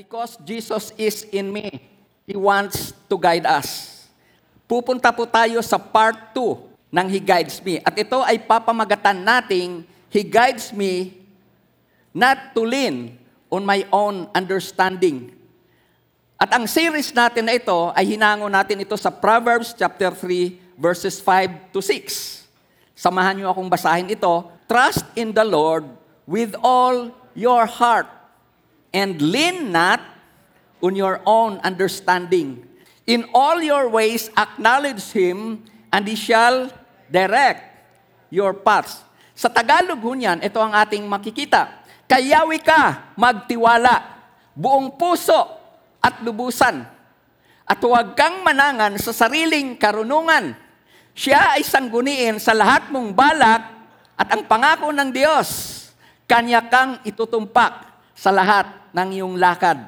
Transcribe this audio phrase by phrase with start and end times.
[0.00, 1.76] because Jesus is in me,
[2.24, 4.00] He wants to guide us.
[4.64, 7.84] Pupunta po tayo sa part 2 ng He Guides Me.
[7.84, 11.20] At ito ay papamagatan nating He guides me
[12.16, 13.20] not to lean
[13.52, 15.36] on my own understanding.
[16.40, 21.20] At ang series natin na ito ay hinango natin ito sa Proverbs chapter 3 verses
[21.20, 22.48] 5 to 6.
[22.96, 24.48] Samahan niyo akong basahin ito.
[24.64, 25.84] Trust in the Lord
[26.24, 28.19] with all your heart
[28.90, 30.02] and lean not
[30.82, 32.62] on your own understanding.
[33.06, 36.70] In all your ways acknowledge Him and He shall
[37.10, 37.62] direct
[38.30, 39.02] your paths.
[39.34, 41.82] Sa Tagalog ho niyan, ito ang ating makikita.
[42.06, 44.20] Kayawi ka, magtiwala,
[44.52, 45.40] buong puso
[46.02, 46.82] at lubusan.
[47.64, 50.58] At huwag kang manangan sa sariling karunungan.
[51.14, 53.62] Siya ay sangguniin sa lahat mong balak
[54.18, 55.48] at ang pangako ng Diyos,
[56.26, 57.89] kanya kang itutumpak
[58.20, 59.80] sa lahat ng iyong lakad.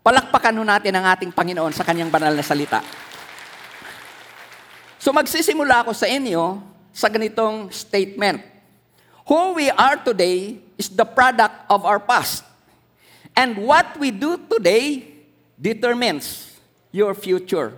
[0.00, 2.80] Palakpakan natin ang ating Panginoon sa kanyang banal na salita.
[4.96, 6.64] So magsisimula ako sa inyo
[6.96, 8.40] sa ganitong statement.
[9.28, 12.40] Who we are today is the product of our past.
[13.36, 15.04] And what we do today
[15.60, 16.56] determines
[16.88, 17.76] your future.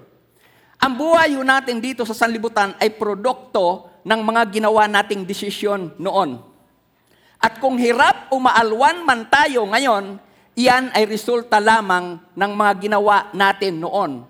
[0.78, 6.48] Ang buhay natin dito sa sanlibutan ay produkto ng mga ginawa nating desisyon noon.
[7.39, 10.19] At kung hirap o maalwan man tayo ngayon,
[10.58, 14.27] iyan ay resulta lamang ng mga ginawa natin noon.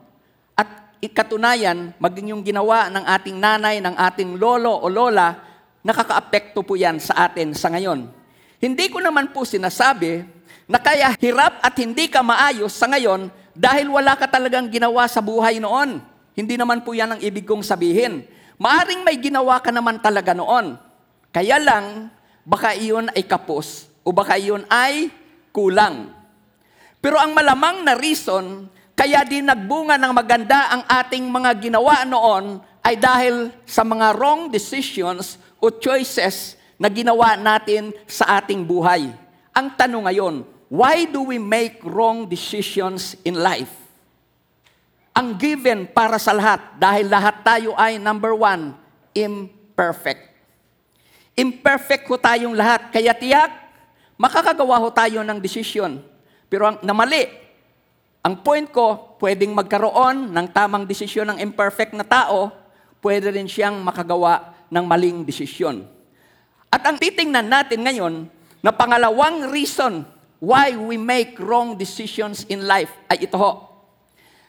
[0.52, 5.40] At ikatunayan, maging yung ginawa ng ating nanay, ng ating lolo o lola,
[5.80, 8.12] nakakaapekto po yan sa atin sa ngayon.
[8.60, 10.26] Hindi ko naman po sinasabi
[10.68, 15.24] na kaya hirap at hindi ka maayos sa ngayon dahil wala ka talagang ginawa sa
[15.24, 16.04] buhay noon.
[16.36, 18.22] Hindi naman po yan ang ibig kong sabihin.
[18.60, 20.76] Maaring may ginawa ka naman talaga noon.
[21.32, 22.12] Kaya lang,
[22.48, 25.12] baka iyon ay kapos o baka iyon ay
[25.52, 26.08] kulang.
[26.96, 28.64] Pero ang malamang na reason,
[28.96, 34.48] kaya din nagbunga ng maganda ang ating mga ginawa noon ay dahil sa mga wrong
[34.48, 39.12] decisions o choices na ginawa natin sa ating buhay.
[39.52, 40.34] Ang tanong ngayon,
[40.72, 43.76] why do we make wrong decisions in life?
[45.12, 48.72] Ang given para sa lahat, dahil lahat tayo ay, number one,
[49.12, 50.37] imperfect.
[51.38, 53.54] Imperfect ho tayong lahat, kaya tiyak,
[54.18, 56.02] makakagawa ho tayo ng desisyon.
[56.50, 57.30] Pero ang namali,
[58.26, 62.50] ang point ko, pwedeng magkaroon ng tamang desisyon ng imperfect na tao,
[62.98, 65.86] pwede rin siyang makagawa ng maling desisyon.
[66.74, 68.14] At ang titingnan natin ngayon,
[68.58, 70.02] na pangalawang reason
[70.42, 73.70] why we make wrong decisions in life ay ito ho.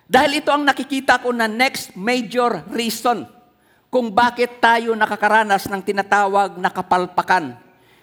[0.09, 3.29] Dahil ito ang nakikita ko na next major reason
[3.89, 7.57] kung bakit tayo nakakaranas ng tinatawag na kapalpakan.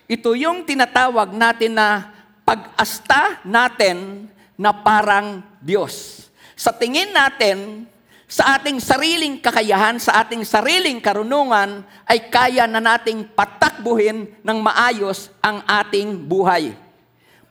[0.06, 2.10] Ito yung tinatawag natin na
[2.46, 6.26] pag-asta natin na parang Diyos.
[6.58, 7.86] Sa tingin natin,
[8.26, 15.30] sa ating sariling kakayahan, sa ating sariling karunungan, ay kaya na nating patakbuhin ng maayos
[15.38, 16.74] ang ating buhay.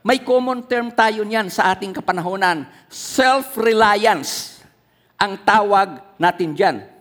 [0.04, 4.60] May common term tayo niyan sa ating kapanahonan, self-reliance.
[5.16, 6.95] Ang tawag natin diyan.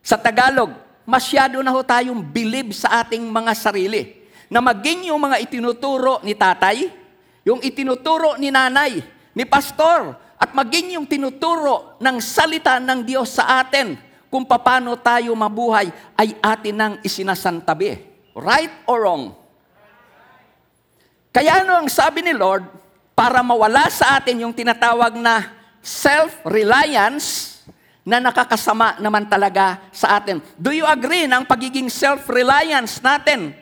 [0.00, 0.72] Sa Tagalog,
[1.04, 4.24] masyado na ho tayong believe sa ating mga sarili.
[4.50, 6.90] Na maging yung mga itinuturo ni tatay,
[7.46, 8.98] yung itinuturo ni nanay,
[9.32, 13.94] ni pastor, at maging yung tinuturo ng salita ng Diyos sa atin
[14.32, 18.08] kung paano tayo mabuhay ay atin nang isinasantabi.
[18.32, 19.24] Right or wrong?
[21.30, 22.66] Kaya ano ang sabi ni Lord,
[23.14, 25.52] para mawala sa atin yung tinatawag na
[25.84, 27.59] self-reliance
[28.10, 30.42] na nakakasama naman talaga sa atin.
[30.58, 33.54] Do you agree na ang pagiging self-reliance natin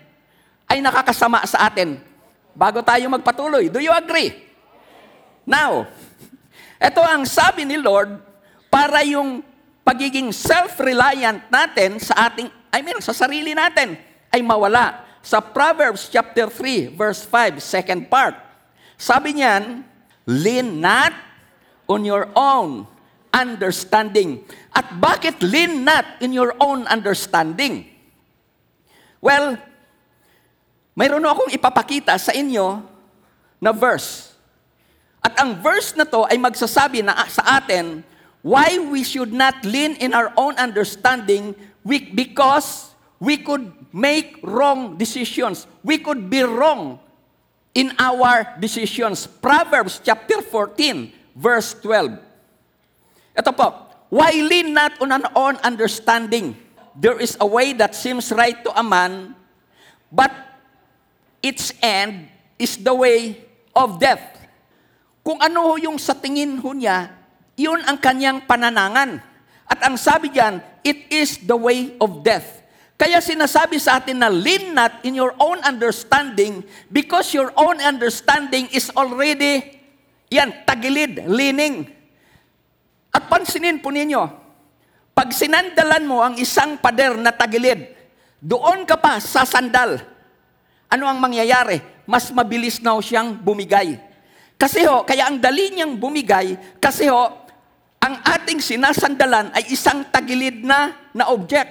[0.64, 2.00] ay nakakasama sa atin?
[2.56, 4.32] Bago tayo magpatuloy, do you agree?
[5.44, 5.84] Now,
[6.80, 8.24] ito ang sabi ni Lord
[8.72, 9.44] para yung
[9.84, 14.00] pagiging self-reliant natin sa ating, I mean, sa sarili natin
[14.32, 15.04] ay mawala.
[15.20, 18.32] Sa Proverbs chapter 3, verse 5, second part.
[18.96, 19.84] Sabi niyan,
[20.24, 21.12] lean not
[21.84, 22.88] on your own
[23.38, 24.42] understanding.
[24.74, 27.86] At bakit lean not in your own understanding?
[29.22, 29.54] Well,
[30.98, 32.82] mayroon akong ipapakita sa inyo
[33.62, 34.34] na verse.
[35.22, 38.02] At ang verse na to ay magsasabi na sa atin
[38.42, 41.54] why we should not lean in our own understanding
[41.86, 45.66] because we could make wrong decisions.
[45.82, 47.02] We could be wrong
[47.74, 49.26] in our decisions.
[49.26, 52.27] Proverbs chapter 14, verse 12.
[53.38, 56.58] Ito po, why lean not on an own understanding?
[56.98, 59.38] There is a way that seems right to a man,
[60.10, 60.34] but
[61.38, 62.26] its end
[62.58, 63.38] is the way
[63.78, 64.38] of death.
[65.28, 67.12] kung ano ho yung sa tingin ho niya,
[67.52, 69.20] yun ang kanyang pananangan.
[69.68, 72.64] At ang sabi diyan, it is the way of death.
[72.96, 78.72] Kaya sinasabi sa atin na lean not in your own understanding because your own understanding
[78.72, 79.76] is already,
[80.32, 81.92] yan, tagilid, leaning.
[83.12, 84.22] At pansinin po ninyo,
[85.18, 87.90] pag sinandalan mo ang isang pader na tagilid,
[88.38, 89.98] doon ka pa sa sandal,
[90.88, 91.82] ano ang mangyayari?
[92.08, 93.98] Mas mabilis na siyang bumigay.
[94.54, 97.34] Kasi ho, kaya ang dali niyang bumigay, kasi ho,
[97.98, 101.68] ang ating sinasandalan ay isang tagilid na, na object.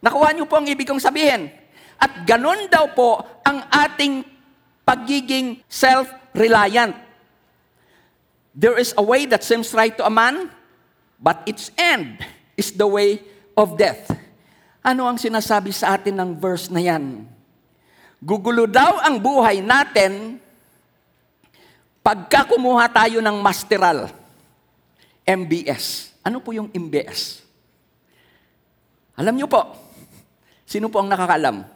[0.00, 1.52] Nakuha niyo po ang ibig kong sabihin.
[2.00, 4.24] At ganun daw po ang ating
[4.88, 6.96] pagiging self-reliant.
[8.56, 10.48] There is a way that seems right to a man,
[11.18, 12.22] but its end
[12.54, 13.18] is the way
[13.58, 14.08] of death.
[14.80, 17.26] Ano ang sinasabi sa atin ng verse na yan?
[18.22, 20.38] Gugulo daw ang buhay natin
[22.00, 24.08] pagka kumuha tayo ng masteral,
[25.26, 26.14] MBS.
[26.24, 27.44] Ano po yung MBS?
[29.18, 29.60] Alam niyo po,
[30.62, 31.66] sino po ang nakakalam?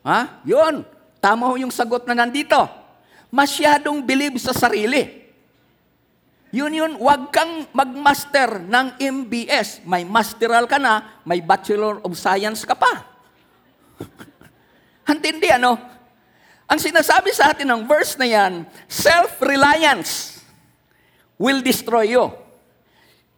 [0.00, 0.42] Ha?
[0.48, 0.82] Yun.
[1.20, 2.56] Tama ho yung sagot na nandito.
[3.28, 5.19] Masyadong believe sa sarili.
[6.50, 9.86] Yun yun, wag kang magmaster ng MBS.
[9.86, 13.06] May masteral ka na, may Bachelor of Science ka pa.
[15.10, 15.78] Antindi ano?
[16.66, 20.42] Ang sinasabi sa atin ng verse na yan, self-reliance
[21.38, 22.34] will destroy you.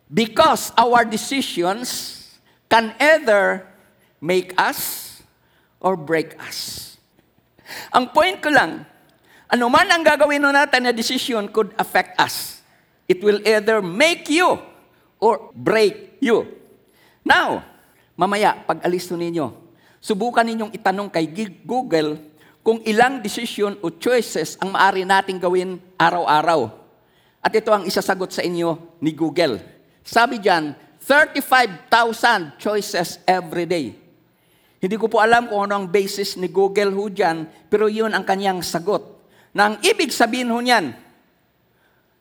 [0.09, 2.20] Because our decisions
[2.69, 3.69] can either
[4.20, 5.20] make us
[5.81, 6.93] or break us.
[7.93, 8.88] Ang point ko lang,
[9.53, 12.62] anuman ang gagawin natin na decision could affect us.
[13.12, 14.56] It will either make you
[15.20, 16.49] or break you.
[17.20, 17.61] Now,
[18.17, 19.53] mamaya, pag alis nun ninyo,
[20.00, 21.29] subukan ninyong itanong kay
[21.61, 22.17] Google
[22.64, 26.73] kung ilang decision o choices ang maaari nating gawin araw-araw.
[27.44, 29.61] At ito ang isasagot sa inyo ni Google.
[30.00, 30.73] Sabi diyan,
[31.05, 33.93] 35,000 choices every day.
[34.79, 38.25] Hindi ko po alam kung ano ang basis ni Google ho dyan, pero yun ang
[38.25, 39.03] kanyang sagot.
[39.53, 40.94] Na ang ibig sabihin ho niyan,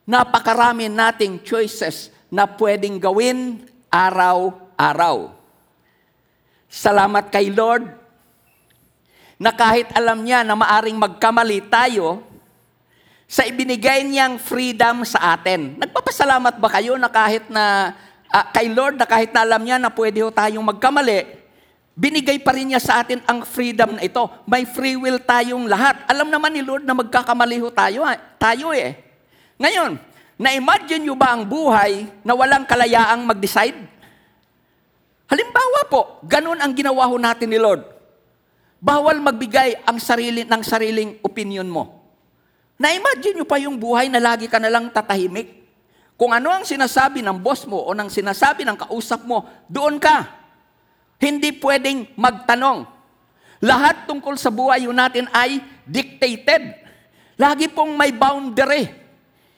[0.08, 3.62] napakarami nating choices na pwedeng gawin
[3.92, 5.30] araw-araw.
[6.72, 7.84] Salamat kay Lord
[9.36, 12.22] na kahit alam niya na maaring magkamali tayo,
[13.32, 15.80] sa ibinigay niyang freedom sa atin.
[15.80, 17.96] Nagpapasalamat ba kayo na kahit na
[18.28, 21.40] ah, kay Lord na kahit na alam niya na pwede ho tayong magkamali,
[21.96, 24.20] binigay pa rin niya sa atin ang freedom na ito.
[24.44, 26.04] May free will tayong lahat.
[26.12, 29.00] Alam naman ni Lord na magkakamali ho tayo, ah, tayo eh.
[29.62, 29.94] Ngayon,
[30.42, 33.78] na-imagine niyo ba ang buhay na walang kalayaang mag-decide?
[35.30, 37.86] Halimbawa po, ganun ang ginawa ho natin ni Lord.
[38.82, 42.02] Bawal magbigay ang sarili ng sariling opinion mo.
[42.74, 45.62] Na-imagine nyo pa yung buhay na lagi ka na lang tatahimik?
[46.18, 50.26] Kung ano ang sinasabi ng boss mo o ng sinasabi ng kausap mo, doon ka.
[51.22, 52.82] Hindi pwedeng magtanong.
[53.62, 56.82] Lahat tungkol sa buhay natin ay dictated.
[57.38, 59.01] Lagi pong may boundary.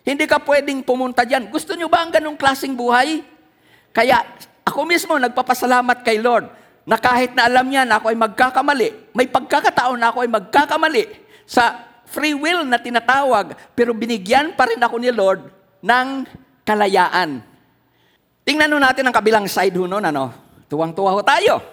[0.05, 1.49] Hindi ka pwedeng pumunta dyan.
[1.49, 3.25] Gusto nyo ba ang ganong klaseng buhay?
[3.89, 4.21] Kaya
[4.61, 6.53] ako mismo nagpapasalamat kay Lord
[6.85, 11.05] na kahit na alam niya na ako ay magkakamali, may pagkakataon na ako ay magkakamali
[11.49, 15.49] sa free will na tinatawag, pero binigyan pa rin ako ni Lord
[15.81, 16.29] ng
[16.69, 17.41] kalayaan.
[18.45, 20.29] Tingnan nun natin ang kabilang side ho nun, ano?
[20.69, 21.65] Tuwang-tuwa ho tayo.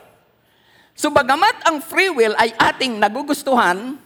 [0.95, 3.99] So bagamat ang free will ay ating nagugustuhan,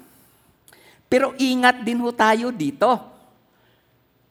[1.06, 3.15] pero ingat din ho tayo dito.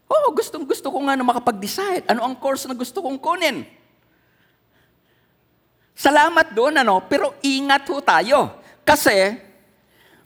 [0.05, 2.05] Oh, gustong gusto ko nga na makapag-decide.
[2.09, 3.65] Ano ang course na gusto kong kunin?
[5.95, 7.01] Salamat doon, ano?
[7.07, 8.61] Pero ingat ho tayo.
[8.85, 9.33] Kasi,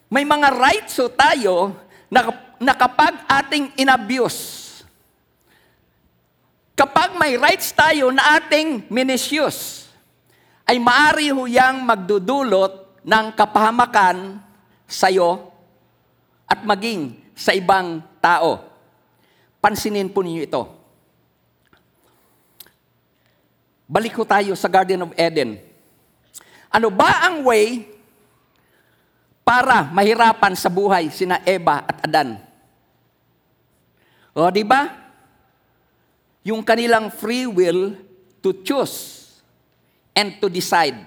[0.08, 1.76] may mga rights ho tayo
[2.08, 4.82] na, na kapag ating inabuse,
[6.72, 9.88] kapag may rights tayo na ating minususe,
[10.68, 14.36] ay maari ho yang magdudulot ng kapahamakan
[14.84, 15.48] sa iyo
[16.44, 18.67] at maging sa ibang tao.
[19.58, 20.62] Pansinin po ninyo ito.
[23.88, 25.58] Balik ko tayo sa Garden of Eden.
[26.68, 27.88] Ano ba ang way
[29.40, 32.36] para mahirapan sa buhay sina Eva at Adan?
[34.36, 34.92] O, di ba?
[36.44, 37.96] Yung kanilang free will
[38.44, 39.24] to choose
[40.12, 41.00] and to decide.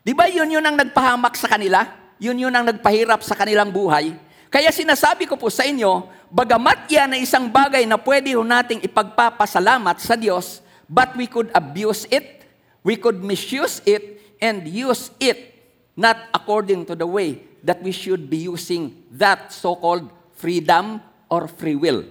[0.00, 1.84] Di ba yun yun ang nagpahamak sa kanila?
[2.22, 4.14] Yun yun ang nagpahirap sa kanilang buhay?
[4.52, 8.80] Kaya sinasabi ko po sa inyo, bagamat yan ay isang bagay na pwede ho nating
[8.80, 12.48] ipagpapasalamat sa Diyos, but we could abuse it,
[12.80, 15.52] we could misuse it, and use it
[15.92, 20.98] not according to the way that we should be using that so-called freedom
[21.28, 22.02] or free will.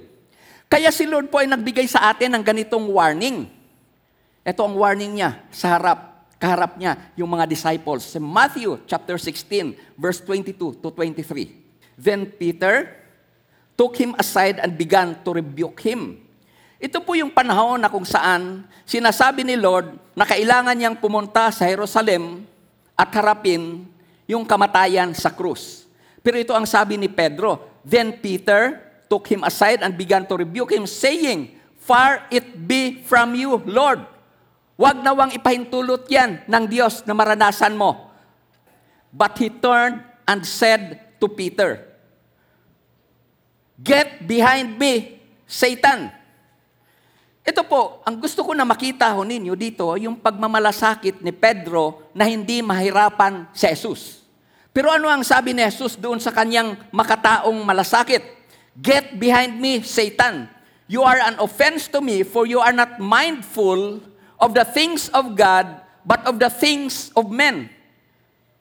[0.72, 3.50] Kaya si Lord po ay nagbigay sa atin ng ganitong warning.
[4.48, 8.08] Ito ang warning niya sa harap, kaharap niya, yung mga disciples.
[8.08, 12.00] Sa Matthew chapter 16, verse 22 to 23.
[12.00, 13.01] Then Peter
[13.76, 16.22] took him aside and began to rebuke him.
[16.82, 21.70] Ito po yung panahon na kung saan sinasabi ni Lord na kailangan niyang pumunta sa
[21.70, 22.42] Jerusalem
[22.98, 23.86] at harapin
[24.26, 25.86] yung kamatayan sa krus.
[26.26, 27.82] Pero ito ang sabi ni Pedro.
[27.86, 33.34] Then Peter took him aside and began to rebuke him, saying, Far it be from
[33.36, 34.06] you, Lord.
[34.80, 38.10] Huwag nawang ipahintulot yan ng Diyos na maranasan mo.
[39.12, 41.91] But he turned and said to Peter,
[43.82, 45.18] Get behind me,
[45.50, 46.14] Satan.
[47.42, 52.30] Ito po, ang gusto ko na makita ho ninyo dito, yung pagmamalasakit ni Pedro na
[52.30, 54.22] hindi mahirapan si Jesus.
[54.70, 58.22] Pero ano ang sabi ni Jesus doon sa kanyang makataong malasakit?
[58.78, 60.46] Get behind me, Satan.
[60.86, 63.98] You are an offense to me, for you are not mindful
[64.38, 67.74] of the things of God, but of the things of men.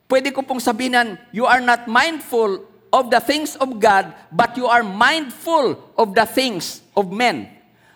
[0.08, 4.66] Pwede ko pong sabihin, you are not mindful of the things of God, but you
[4.66, 7.46] are mindful of the things of men.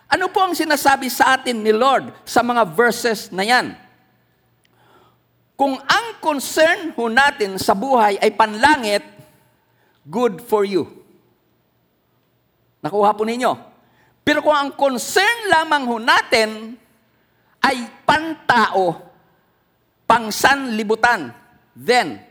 [0.07, 3.75] Ano po ang sinasabi sa atin ni Lord sa mga verses na yan?
[5.55, 9.03] Kung ang concern ho natin sa buhay ay panlangit,
[10.07, 10.87] good for you.
[12.83, 13.55] Nakuha po ninyo.
[14.23, 16.75] Pero kung ang concern lamang ho natin
[17.63, 18.99] ay pantao,
[20.05, 21.33] pangsanlibutan,
[21.73, 22.21] then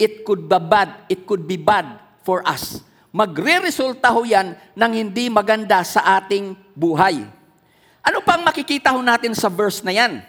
[0.00, 2.82] it could be bad, it could be bad for us.
[3.10, 7.26] Magre-resulta ho yan ng hindi maganda sa ating buhay.
[8.00, 10.22] Ano pang makikita ho natin sa verse na yan?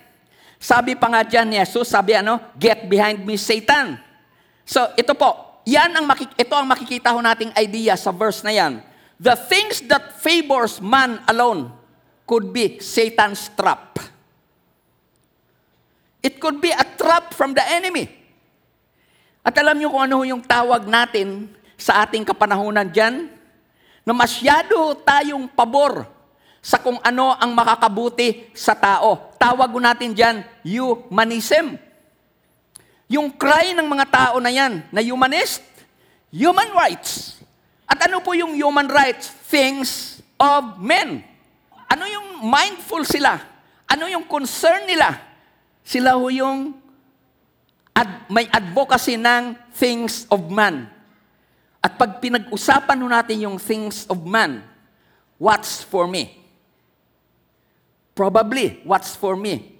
[0.62, 3.98] Sabi pa nga dyan ni Jesus, sabi ano, get behind me, Satan.
[4.65, 8.53] So, ito po, yan ang makik- ito ang makikita ho nating idea sa verse na
[8.53, 8.81] yan.
[9.21, 11.69] The things that favors man alone
[12.25, 14.01] could be Satan's trap.
[16.21, 18.10] It could be a trap from the enemy.
[19.41, 21.50] At alam niyo kung ano yung tawag natin
[21.82, 23.26] sa ating kapanahunan dyan?
[24.06, 26.06] Na masyado tayong pabor
[26.62, 29.34] sa kung ano ang makakabuti sa tao.
[29.42, 31.74] Tawag natin dyan, humanism.
[33.10, 35.66] Yung cry ng mga tao na yan, na humanist,
[36.30, 37.42] human rights.
[37.90, 39.34] At ano po yung human rights?
[39.50, 41.26] Things of men.
[41.92, 43.42] Ano yung mindful sila?
[43.90, 45.20] Ano yung concern nila?
[45.84, 46.72] Sila ho yung
[47.92, 50.88] ad, may advocacy ng things of man.
[51.82, 54.62] At pag pinag-usapan ho natin yung things of man,
[55.42, 56.38] what's for me?
[58.14, 59.74] Probably, what's for me?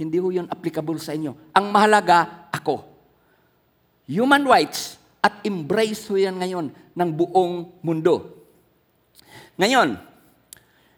[0.00, 1.36] Hindi ho yun applicable sa inyo.
[1.52, 2.88] Ang mahalaga, ako.
[4.08, 8.32] Human rights at embrace ho yan ngayon ng buong mundo.
[9.60, 10.00] Ngayon,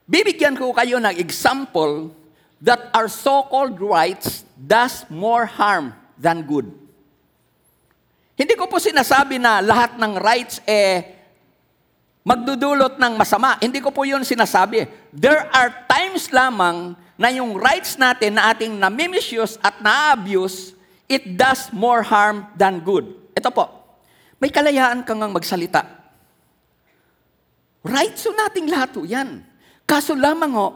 [0.07, 2.15] bibigyan ko kayo ng example
[2.63, 6.84] that our so-called rights does more harm than good.
[8.35, 11.15] Hindi ko po sinasabi na lahat ng rights eh
[12.25, 13.61] magdudulot ng masama.
[13.61, 14.89] Hindi ko po yun sinasabi.
[15.13, 20.75] There are times lamang na yung rights natin na ating namimisyos at na-abuse,
[21.07, 23.07] it does more harm than good.
[23.37, 23.71] Ito po,
[24.43, 25.87] may kalayaan kang magsalita.
[27.85, 29.45] Rights ho nating lahat ho yan.
[29.85, 30.69] Kaso lamang ho,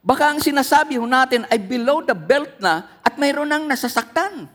[0.00, 4.46] baka ang sinasabi ho natin ay below the belt na at mayroon nang nasasaktan.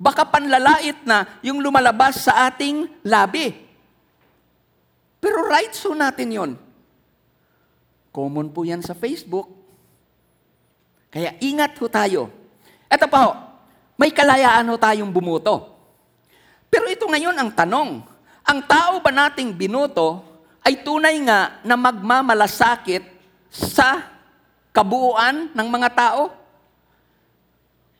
[0.00, 3.52] Baka panlalait na yung lumalabas sa ating labi.
[5.20, 6.50] Pero rights ho natin yon.
[8.08, 9.44] Common po yan sa Facebook.
[11.12, 12.32] Kaya ingat ho tayo.
[12.88, 13.32] Ito pa ho,
[14.00, 15.68] may kalayaan ho tayong bumuto.
[16.72, 18.00] Pero ito ngayon ang tanong,
[18.40, 20.24] ang tao ba nating binuto
[20.64, 23.04] ay tunay nga na magmamalasakit
[23.52, 24.08] sa
[24.72, 26.32] kabuuan ng mga tao?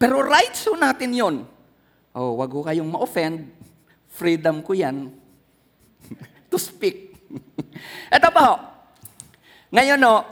[0.00, 1.37] Pero rights ho natin yon.
[2.10, 3.46] Oh, wag ho kayong ma-offend.
[4.10, 5.14] Freedom ko yan
[6.50, 7.14] to speak.
[8.10, 8.54] Ito pa ho.
[9.70, 10.26] Ngayon no,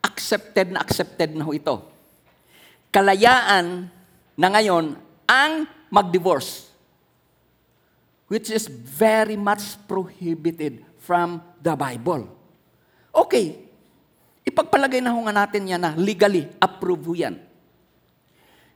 [0.00, 1.84] accepted na accepted na ho ito.
[2.88, 3.92] Kalayaan
[4.40, 4.96] na ngayon
[5.28, 6.72] ang mag-divorce.
[8.28, 12.28] Which is very much prohibited from the Bible.
[13.12, 13.56] Okay,
[14.44, 17.47] ipagpalagay na ho nga natin yan na legally approve ho yan.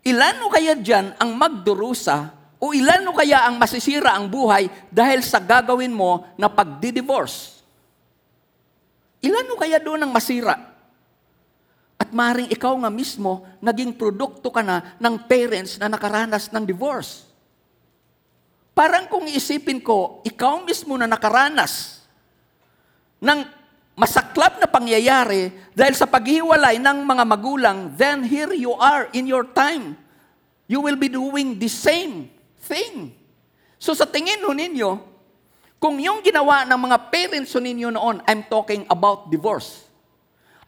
[0.02, 5.22] Ilan o kaya dyan ang magdurusa o ilan o kaya ang masisira ang buhay dahil
[5.22, 7.62] sa gagawin mo na pagdi-divorce?
[9.22, 10.58] Ilan o kaya doon ang masira?
[11.94, 17.30] At maring ikaw nga mismo, naging produkto ka na ng parents na nakaranas ng divorce.
[18.74, 22.02] Parang kung iisipin ko, ikaw mismo na nakaranas
[23.22, 23.61] ng
[23.92, 29.44] masaklap na pangyayari dahil sa paghiwalay ng mga magulang, then here you are in your
[29.52, 29.96] time.
[30.64, 32.32] You will be doing the same
[32.64, 33.12] thing.
[33.76, 34.90] So sa tingin ho ninyo,
[35.76, 39.84] kung yung ginawa ng mga parents ho ninyo noon, I'm talking about divorce,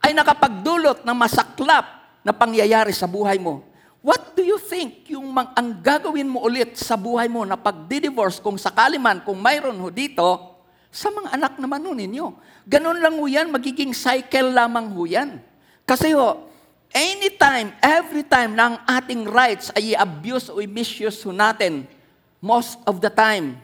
[0.04, 1.86] ay nakapagdulot ng masaklap
[2.20, 3.64] na pangyayari sa buhay mo,
[4.04, 8.36] what do you think yung mang, ang gagawin mo ulit sa buhay mo na pagdi-divorce
[8.42, 10.53] kung sakali man, kung mayroon ho dito,
[10.94, 12.26] sa mga anak naman ho ninyo.
[12.70, 15.42] Ganun lang ho yan, magiging cycle lamang ho yan.
[15.82, 16.46] Kasi ho,
[16.94, 21.82] anytime, every time na ating rights ay i-abuse o i-misuse ho natin,
[22.38, 23.58] most of the time,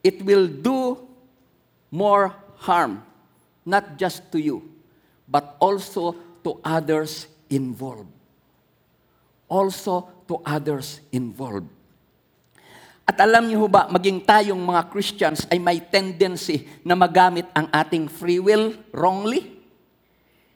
[0.00, 1.04] it will do
[1.92, 3.04] more harm,
[3.60, 4.64] not just to you,
[5.28, 8.08] but also to others involved.
[9.44, 11.68] Also to others involved.
[13.04, 18.08] At alam niyo ba, maging tayong mga Christians ay may tendency na magamit ang ating
[18.08, 19.60] free will wrongly?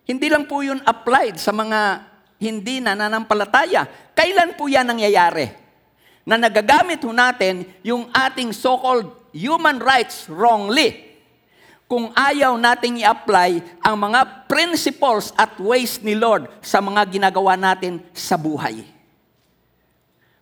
[0.08, 2.08] Hindi lang po yun applied sa mga
[2.40, 3.84] hindi nananampalataya.
[4.16, 5.52] Kailan po yan nangyayari?
[6.24, 11.04] Na nagagamit ho natin yung ating so-called human rights wrongly.
[11.84, 18.00] Kung ayaw nating i-apply ang mga principles at ways ni Lord sa mga ginagawa natin
[18.12, 18.97] sa buhay.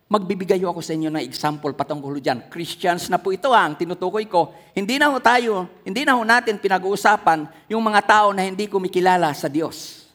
[0.07, 2.47] Magbibigay ako sa inyo ng example patungkol dyan.
[2.47, 4.55] Christians na po ito ang tinutukoy ko.
[4.71, 9.35] Hindi na ho tayo, hindi na ho natin pinag-uusapan yung mga tao na hindi kumikilala
[9.35, 10.07] sa Diyos.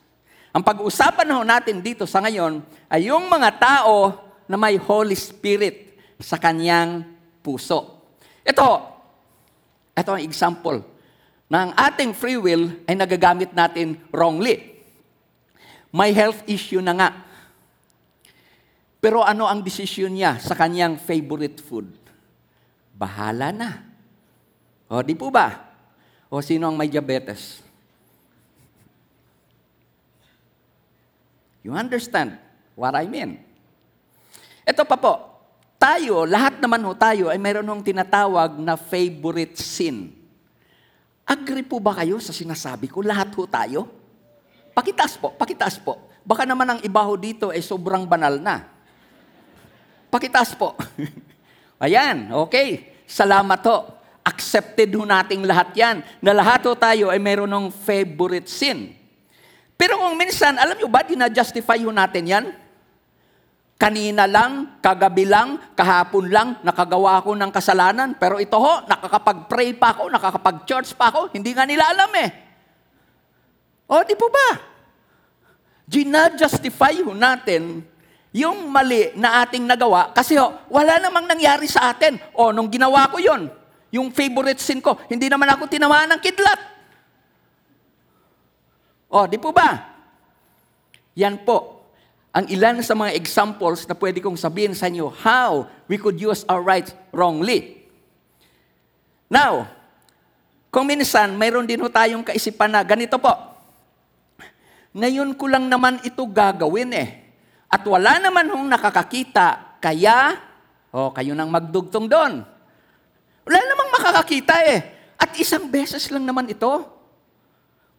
[0.48, 4.16] Ang pag-uusapan na ho natin dito sa ngayon ay yung mga tao
[4.48, 7.04] na may Holy Spirit sa kanyang
[7.44, 8.00] puso.
[8.40, 8.68] Ito,
[9.92, 10.80] ito ang example
[11.52, 14.72] na ang ating free will ay nagagamit natin wrongly.
[15.92, 17.08] May health issue na nga.
[19.02, 21.90] Pero ano ang desisyon niya sa kanyang favorite food?
[22.94, 23.82] Bahala na.
[24.86, 25.74] O, di po ba?
[26.30, 27.58] O, sino ang may diabetes?
[31.66, 32.38] You understand
[32.78, 33.42] what I mean?
[34.62, 35.14] Ito pa po.
[35.82, 40.14] Tayo, lahat naman ho tayo ay mayroon hong tinatawag na favorite sin.
[41.26, 43.02] Agree po ba kayo sa sinasabi ko?
[43.02, 43.90] Lahat ho tayo?
[44.70, 46.06] Pakitaas po, pakitaas po.
[46.22, 48.71] Baka naman ang iba ho dito ay sobrang banal na.
[50.12, 50.76] Pakitaas po.
[51.80, 53.00] Ayan, okay.
[53.08, 53.88] Salamat ho.
[54.20, 56.04] Accepted ho nating lahat yan.
[56.20, 58.92] Na lahat ho tayo ay meron ng favorite sin.
[59.80, 62.44] Pero kung minsan, alam nyo ba, dinajustify ho natin yan?
[63.80, 68.14] Kanina lang, kagabi lang, kahapon lang, nakagawa ako ng kasalanan.
[68.14, 71.32] Pero ito ho, nakakapag-pray pa ako, nakakapag-church pa ako.
[71.34, 72.30] Hindi nga nila alam eh.
[73.88, 74.60] O, di po ba?
[75.88, 77.82] Gina-justify ho natin
[78.32, 82.16] yung mali na ating nagawa kasi ho, wala namang nangyari sa atin.
[82.32, 83.52] O, nung ginawa ko yon,
[83.92, 86.60] yung favorite sin ko, hindi naman ako tinamaan ng kidlat.
[89.12, 89.92] O, di po ba?
[91.12, 91.84] Yan po
[92.32, 96.48] ang ilan sa mga examples na pwede kong sabihin sa inyo how we could use
[96.48, 97.84] our rights wrongly.
[99.28, 99.68] Now,
[100.72, 103.28] kung minsan, mayroon din ho tayong kaisipan na ganito po.
[104.96, 107.21] Ngayon ko lang naman ito gagawin eh.
[107.72, 110.36] At wala naman hong nakakakita, kaya,
[110.92, 112.44] oh, kayo nang magdugtong doon.
[113.48, 114.78] Wala namang makakakita eh.
[115.16, 116.68] At isang beses lang naman ito.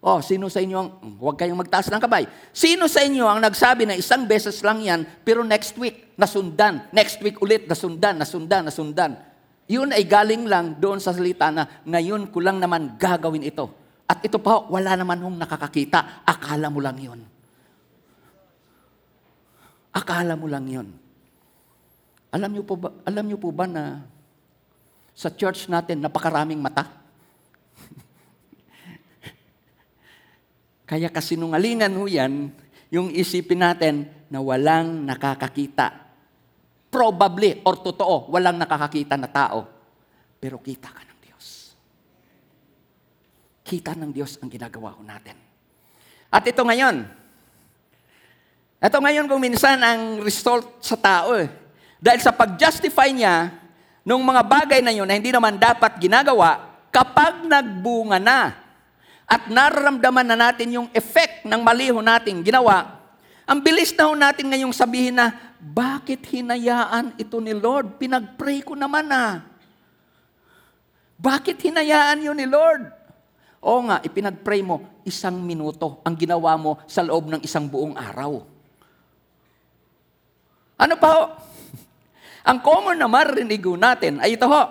[0.04, 2.30] Oh, sino sa inyo ang, huwag kayong magtaas ng kabay.
[2.54, 6.86] Sino sa inyo ang nagsabi na isang beses lang yan, pero next week, nasundan.
[6.94, 9.18] Next week ulit, nasundan, nasundan, nasundan.
[9.66, 13.72] Yun ay galing lang doon sa salita na, ngayon ko lang naman gagawin ito.
[14.06, 16.28] At ito pa, wala naman hong nakakakita.
[16.28, 17.33] Akala mo lang yun.
[19.94, 20.90] Akala mo lang yun.
[22.34, 24.02] Alam niyo po ba, alam niyo po ba na
[25.14, 26.90] sa church natin napakaraming mata?
[30.90, 32.50] Kaya kasinungalingan ho yan,
[32.90, 35.94] yung isipin natin na walang nakakakita.
[36.90, 39.70] Probably, or totoo, walang nakakakita na tao.
[40.42, 41.78] Pero kita ka ng Diyos.
[43.62, 45.38] Kita ng Diyos ang ginagawa ko natin.
[46.34, 47.23] At ito ngayon,
[48.84, 51.48] ito ngayon kung minsan ang result sa tao eh.
[52.04, 53.56] Dahil sa pag-justify niya
[54.04, 58.52] nung mga bagay na yun na hindi naman dapat ginagawa, kapag nagbunga na
[59.24, 63.00] at nararamdaman na natin yung effect ng maliho nating ginawa,
[63.48, 65.32] ang bilis na ho natin ngayong sabihin na,
[65.64, 67.96] bakit hinayaan ito ni Lord?
[67.96, 69.48] Pinag-pray ko naman ah.
[71.16, 72.92] Bakit hinayaan yun ni Lord?
[73.64, 78.53] Oo nga, ipinag-pray mo, isang minuto ang ginawa mo sa loob ng isang buong araw.
[80.84, 81.24] Ano pa ho?
[82.44, 84.64] Ang common na marinig natin ay ito ho.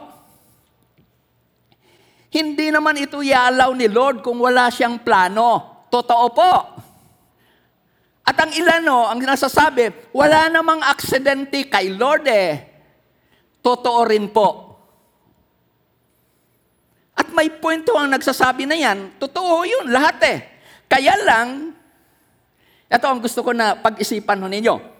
[2.33, 5.85] Hindi naman ito ialaw ni Lord kung wala siyang plano.
[5.89, 6.53] Totoo po.
[8.23, 12.53] At ang ilan, no, ang nasasabi, wala namang aksidente kay Lord eh.
[13.65, 14.77] Totoo rin po.
[17.13, 20.39] At may kwento ang nagsasabi na yan, totoo yun, lahat eh.
[20.89, 21.77] Kaya lang,
[22.89, 24.92] ito ang gusto ko na pag-isipan ho ninyo.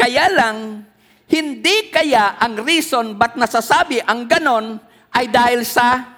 [0.00, 0.88] Kaya lang,
[1.28, 4.80] hindi kaya ang reason ba't nasasabi ang ganon
[5.12, 6.16] ay dahil sa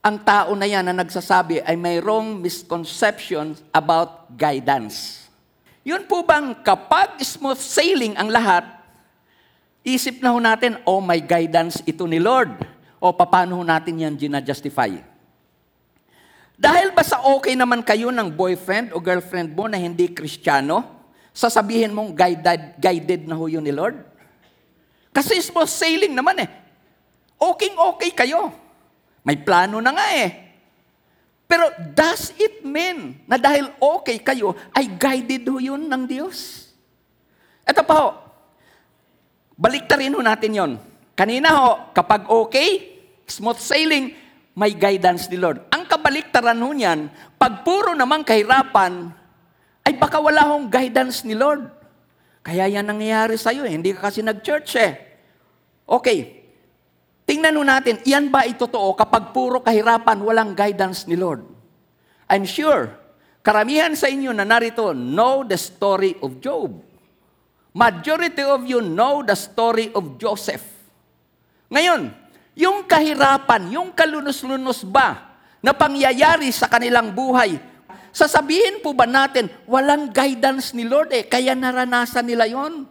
[0.00, 5.28] ang tao na yan na nagsasabi ay mayroong misconception about guidance.
[5.84, 8.64] Yun po bang kapag smooth sailing ang lahat,
[9.84, 12.64] isip na ho natin, oh may guidance ito ni Lord.
[12.96, 15.04] O paano ho natin yan ginajustify?
[16.56, 21.01] Dahil ba sa okay naman kayo ng boyfriend o girlfriend mo na hindi kristyano,
[21.32, 23.98] sasabihin mong guided, guided na ho yun ni Lord?
[25.12, 26.50] Kasi smooth sailing naman eh.
[27.36, 28.52] Okay-okay kayo.
[29.24, 30.30] May plano na nga eh.
[31.52, 36.68] Pero does it mean na dahil okay kayo, ay guided ho yun ng Diyos?
[37.68, 38.08] Ito pa ho,
[39.60, 40.72] baliktarin ho natin yon.
[41.12, 42.96] Kanina ho, kapag okay,
[43.28, 44.16] smooth sailing,
[44.56, 45.60] may guidance ni Lord.
[45.68, 49.12] Ang kabaliktaran ho niyan, pag puro naman kahirapan,
[49.92, 51.68] ay baka wala hong guidance ni Lord.
[52.40, 53.76] Kaya yan nangyayari sa'yo eh.
[53.76, 54.92] Hindi ka kasi nag-church eh.
[55.84, 56.42] Okay,
[57.22, 61.46] Tingnan nun natin, iyan ba itotoo kapag puro kahirapan, walang guidance ni Lord?
[62.26, 62.90] I'm sure,
[63.46, 66.82] karamihan sa inyo na narito know the story of Job.
[67.72, 70.66] Majority of you know the story of Joseph.
[71.72, 72.12] Ngayon,
[72.52, 77.56] yung kahirapan, yung kalunos-lunos ba na pangyayari sa kanilang buhay,
[78.12, 82.86] sasabihin po ba natin, walang guidance ni Lord eh, kaya naranasan nila yon?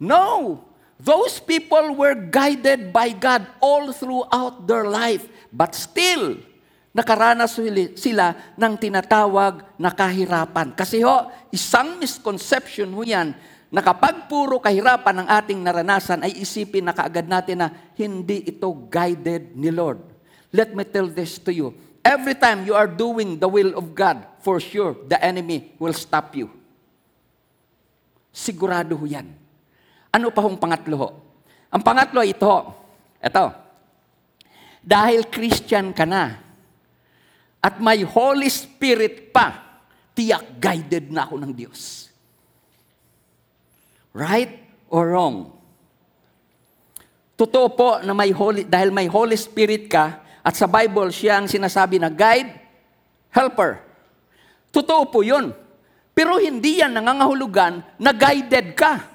[0.00, 0.58] No!
[1.02, 5.26] Those people were guided by God all throughout their life.
[5.50, 6.38] But still,
[6.94, 7.58] nakaranas
[7.98, 10.78] sila ng tinatawag na kahirapan.
[10.78, 13.34] Kasi ho, isang misconception ho yan
[13.72, 18.70] na kapag puro kahirapan ang ating naranasan, ay isipin na kaagad natin na hindi ito
[18.86, 20.06] guided ni Lord.
[20.52, 21.72] Let me tell this to you.
[22.02, 26.34] Every time you are doing the will of God, for sure, the enemy will stop
[26.34, 26.50] you.
[28.34, 29.30] Sigurado ho yan.
[30.10, 31.08] Ano pa hong pangatlo ho?
[31.70, 32.54] Ang pangatlo ay ito.
[33.22, 33.44] Ito.
[34.82, 36.42] Dahil Christian ka na,
[37.62, 39.78] at may Holy Spirit pa,
[40.10, 42.10] tiyak guided na ako ng Diyos.
[44.10, 44.58] Right
[44.90, 45.54] or wrong?
[47.38, 51.46] Totoo po na may Holy, dahil may Holy Spirit ka, at sa Bible siya ang
[51.46, 52.50] sinasabi na guide,
[53.30, 53.78] helper.
[54.74, 55.54] Totoo po yun.
[56.12, 59.06] Pero hindi yan nangangahulugan na guided ka.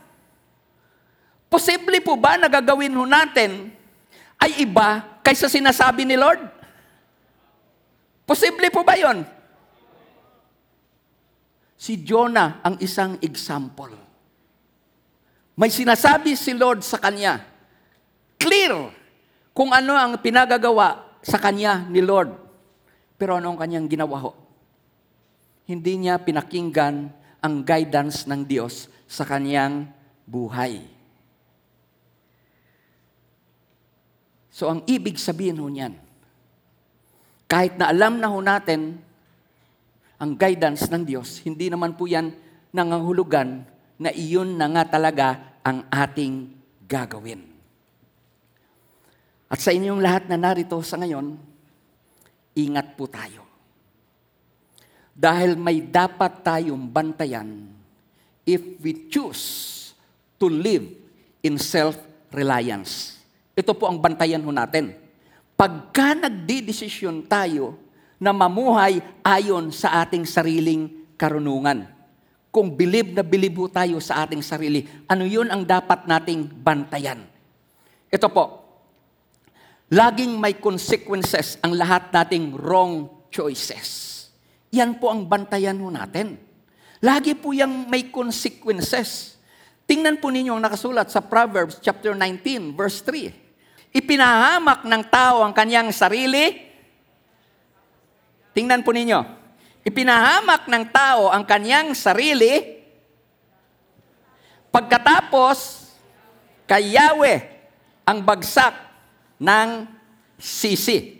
[1.52, 3.72] Posible po ba na gagawin ho natin
[4.40, 6.42] ay iba kaysa sinasabi ni Lord?
[8.28, 9.24] Posible po ba yon?
[11.80, 13.96] Si Jonah ang isang example.
[15.56, 17.40] May sinasabi si Lord sa kanya.
[18.36, 18.92] Clear
[19.56, 22.34] kung ano ang pinagagawa sa kanya ni Lord.
[23.18, 24.32] Pero ano ang kanyang ginawa ho?
[25.68, 29.90] Hindi niya pinakinggan ang guidance ng Diyos sa kanyang
[30.28, 30.84] buhay.
[34.54, 35.94] So ang ibig sabihin ho niyan,
[37.48, 39.00] kahit na alam na ho natin
[40.18, 42.34] ang guidance ng Diyos, hindi naman po yan
[42.74, 43.64] nangangahulugan
[43.98, 46.54] na iyon na nga talaga ang ating
[46.86, 47.57] gagawin.
[49.48, 51.40] At sa inyong lahat na narito sa ngayon,
[52.56, 53.48] ingat po tayo.
[55.18, 57.74] Dahil may dapat tayong bantayan
[58.44, 59.74] if we choose
[60.38, 60.86] to live
[61.42, 63.18] in self-reliance.
[63.58, 64.94] Ito po ang bantayan ho natin.
[65.58, 67.74] Pagka nagdidesisyon tayo
[68.22, 71.90] na mamuhay ayon sa ating sariling karunungan,
[72.54, 77.26] kung bilib na bilib ho tayo sa ating sarili, ano yun ang dapat nating bantayan?
[78.14, 78.67] Ito po,
[79.88, 84.16] laging may consequences ang lahat nating wrong choices.
[84.76, 86.36] Yan po ang bantayan ho natin.
[87.00, 89.40] Lagi po yung may consequences.
[89.88, 93.32] Tingnan po ninyo ang nakasulat sa Proverbs chapter 19, verse 3.
[93.96, 96.68] Ipinahamak ng tao ang kanyang sarili.
[98.52, 99.20] Tingnan po ninyo.
[99.88, 102.76] Ipinahamak ng tao ang kanyang sarili.
[104.68, 105.88] Pagkatapos,
[106.68, 107.40] kay Yahweh
[108.04, 108.87] ang bagsak
[109.42, 109.70] ng
[110.38, 111.18] sisi.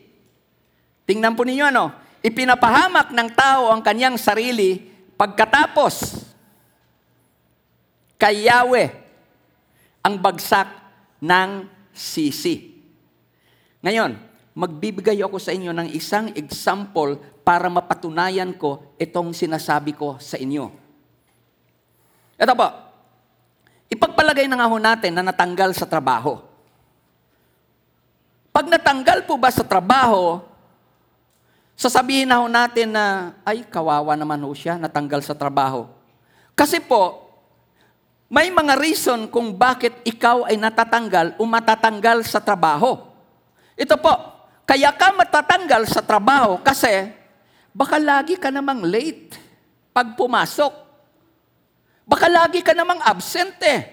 [1.08, 1.86] Tingnan po ninyo ano.
[2.22, 4.82] Ipinapahamak ng tao ang kanyang sarili
[5.16, 6.26] pagkatapos
[8.18, 8.90] kay Yahweh
[10.02, 10.68] ang bagsak
[11.22, 12.78] ng sisi.
[13.86, 14.18] Ngayon,
[14.58, 20.66] magbibigay ako sa inyo ng isang example para mapatunayan ko itong sinasabi ko sa inyo.
[22.38, 22.68] Ito po,
[23.90, 26.42] ipagpalagay na nga ho natin na natanggal sa trabaho.
[28.58, 30.42] Pag natanggal po ba sa trabaho,
[31.78, 35.86] sasabihin na ho natin na, ay, kawawa naman ho siya, natanggal sa trabaho.
[36.58, 37.30] Kasi po,
[38.26, 42.98] may mga reason kung bakit ikaw ay natatanggal o matatanggal sa trabaho.
[43.78, 44.10] Ito po,
[44.66, 47.14] kaya ka matatanggal sa trabaho kasi
[47.78, 49.38] baka lagi ka namang late
[49.94, 50.74] pag pumasok.
[52.10, 53.86] Baka lagi ka namang absent eh.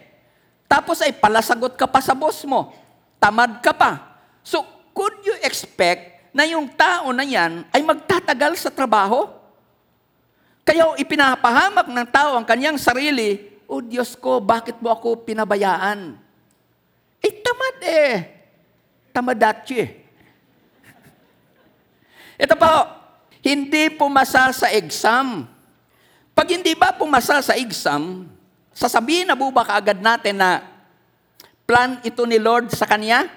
[0.65, 2.73] Tapos ay palasagot ka pa sa boss mo.
[3.21, 4.14] Tamad ka pa.
[4.45, 9.33] So, could you expect na yung tao na yan ay magtatagal sa trabaho?
[10.63, 16.21] Kaya ipinapahamak ng tao ang kanyang sarili, O Diyos ko, bakit mo ako pinabayaan?
[17.25, 18.13] Eh, tamad eh.
[19.15, 19.83] Tamadachi.
[22.45, 22.73] Ito po,
[23.41, 25.49] hindi pumasa sa exam.
[26.35, 28.29] Pag hindi ba pumasa sa exam,
[28.75, 30.67] sasabihin na buba kaagad natin na
[31.65, 33.31] plan ito ni Lord sa kanya?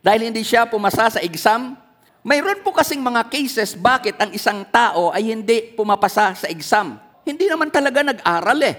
[0.00, 1.76] Dahil hindi siya pumasa sa exam?
[2.20, 7.00] Mayroon po kasing mga cases bakit ang isang tao ay hindi pumapasa sa exam.
[7.24, 8.76] Hindi naman talaga nag-aral eh.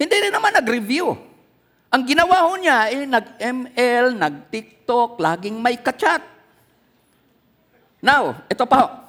[0.00, 1.16] Hindi rin naman nag-review.
[1.88, 6.20] Ang ginawa ho niya, eh, nag-ML, nag-TikTok, laging may kachat.
[7.98, 9.08] Now, ito pa.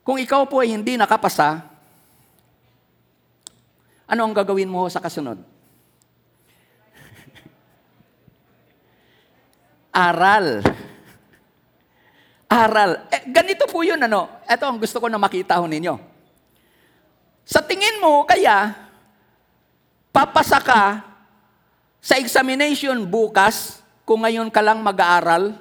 [0.00, 1.62] Kung ikaw po ay hindi nakapasa,
[4.08, 5.38] ano ang gagawin mo sa kasunod?
[9.90, 10.62] Aral.
[12.50, 13.06] Aral.
[13.10, 14.42] Eh, ganito po yun, ano?
[14.46, 15.94] Ito ang gusto ko na makita ho ninyo.
[17.46, 18.74] Sa tingin mo, kaya,
[20.14, 21.02] papasa ka
[21.98, 25.58] sa examination bukas kung ngayon ka lang mag-aaral?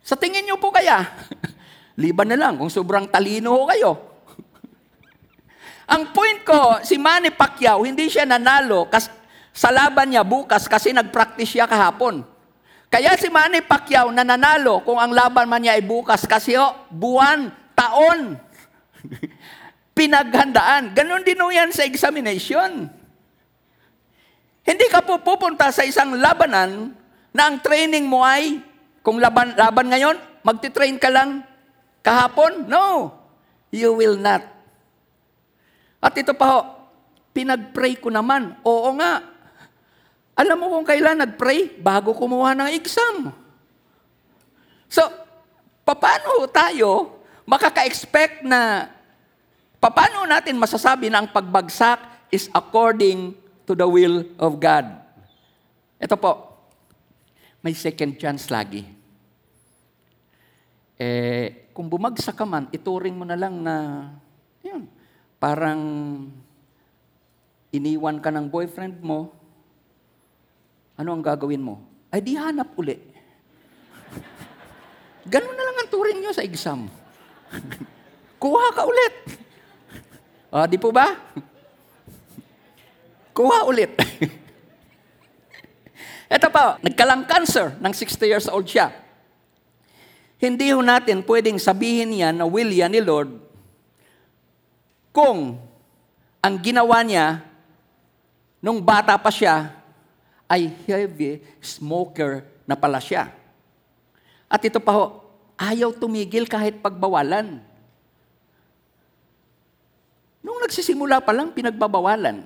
[0.00, 1.04] Sa tingin nyo po kaya,
[2.00, 3.92] liban na lang kung sobrang talino ho kayo.
[5.92, 9.19] Ang point ko, si Manny Pacquiao, hindi siya nanalo kas,
[9.50, 12.22] sa laban niya bukas kasi nag-practice siya kahapon.
[12.90, 17.54] Kaya si Manny Pacquiao nananalo kung ang laban man niya ay bukas kasi ho, buwan,
[17.78, 18.34] taon,
[19.98, 20.90] pinaghandaan.
[20.90, 22.90] Ganon din ho yan sa examination.
[24.66, 26.94] Hindi ka po pupunta sa isang labanan
[27.30, 28.58] na ang training mo ay
[29.00, 31.46] kung laban, laban ngayon, magti-train ka lang
[32.04, 32.68] kahapon?
[32.68, 33.16] No.
[33.70, 34.42] You will not.
[36.02, 36.60] At ito pa ho,
[37.30, 38.58] pinag-pray ko naman.
[38.66, 39.29] Oo nga.
[40.40, 41.68] Alam mo kung kailan nag-pray?
[41.76, 43.28] Bago kumuha ng exam.
[44.88, 45.04] So,
[45.84, 48.88] paano tayo makaka-expect na
[49.76, 53.36] paano natin masasabi na ang pagbagsak is according
[53.68, 54.88] to the will of God?
[56.00, 56.56] Ito po,
[57.60, 58.88] may second chance lagi.
[60.96, 64.08] Eh, kung bumagsak ka man, ituring mo na lang na,
[64.64, 64.88] yun,
[65.36, 65.80] parang
[67.68, 69.36] iniwan ka ng boyfriend mo,
[71.00, 71.80] ano ang gagawin mo?
[72.12, 72.92] Ay di hanap uli.
[75.24, 76.84] Ganun na lang ang turing nyo sa exam.
[78.42, 79.14] Kuha ka ulit.
[80.52, 81.16] Ah, di po ba?
[83.32, 83.96] Kuha ulit.
[86.36, 88.92] Ito pa, nagkalang cancer ng 60 years old siya.
[90.36, 93.28] Hindi ho natin pwedeng sabihin yan na will yan ni Lord
[95.12, 95.60] kung
[96.40, 97.44] ang ginawa niya
[98.62, 99.79] nung bata pa siya
[100.50, 103.30] ay heavy smoker na pala siya.
[104.50, 105.22] At ito pa ho,
[105.54, 107.62] ayaw tumigil kahit pagbawalan.
[110.42, 112.42] Nung nagsisimula pa lang, pinagbabawalan.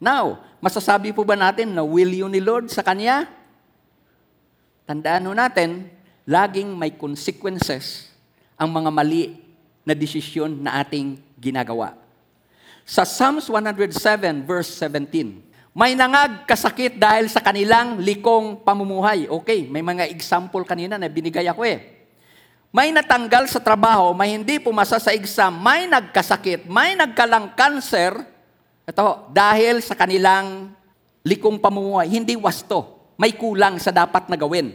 [0.00, 3.28] Now, masasabi po ba natin na will you ni Lord sa Kanya?
[4.88, 5.92] Tandaan ho natin,
[6.24, 8.08] laging may consequences
[8.56, 9.36] ang mga mali
[9.84, 11.92] na desisyon na ating ginagawa.
[12.88, 19.26] Sa Psalms 107 verse 17, may nangag kasakit dahil sa kanilang likong pamumuhay.
[19.26, 22.06] Okay, may mga example kanina na binigay ako eh.
[22.70, 28.22] May natanggal sa trabaho, may hindi pumasa sa exam, may nagkasakit, may nagkalang cancer,
[28.86, 30.70] ito, dahil sa kanilang
[31.26, 34.74] likong pamumuhay, hindi wasto, may kulang sa dapat na gawin.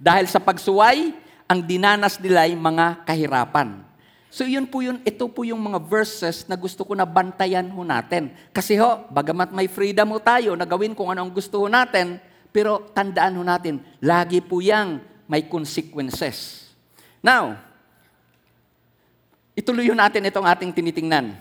[0.00, 1.12] Dahil sa pagsuway,
[1.44, 3.89] ang dinanas nila ay mga kahirapan.
[4.30, 7.82] So yun po yun, ito po yung mga verses na gusto ko na bantayan ho
[7.82, 8.30] natin.
[8.54, 12.22] Kasi ho, bagamat may freedom ho tayo na gawin kung ano ang gusto ho natin,
[12.54, 16.70] pero tandaan ho natin, lagi po yang may consequences.
[17.18, 17.58] Now,
[19.58, 21.34] ituloy ho natin itong ating tinitingnan.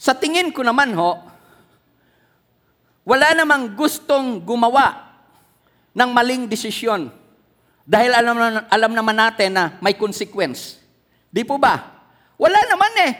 [0.00, 1.20] Sa tingin ko naman ho,
[3.04, 5.12] wala namang gustong gumawa
[5.92, 7.12] ng maling desisyon.
[7.86, 10.82] Dahil alam, alam naman natin na may consequence.
[11.30, 12.02] Di po ba?
[12.34, 13.14] Wala naman eh.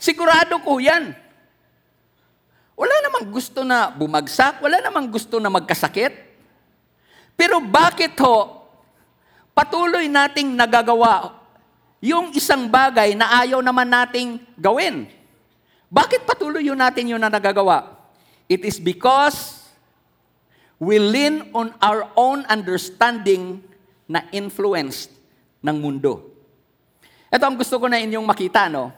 [0.00, 1.12] Sigurado ko yan.
[2.72, 6.10] Wala namang gusto na bumagsak, wala namang gusto na magkasakit.
[7.36, 8.64] Pero bakit ho,
[9.52, 11.36] patuloy nating nagagawa
[12.00, 15.06] yung isang bagay na ayaw naman nating gawin?
[15.92, 17.92] Bakit patuloy yun natin yun na nagagawa?
[18.48, 19.68] It is because
[20.80, 23.60] we lean on our own understanding
[24.12, 25.08] na influence
[25.64, 26.28] ng mundo.
[27.32, 28.92] Ito ang gusto ko na inyong makita, no?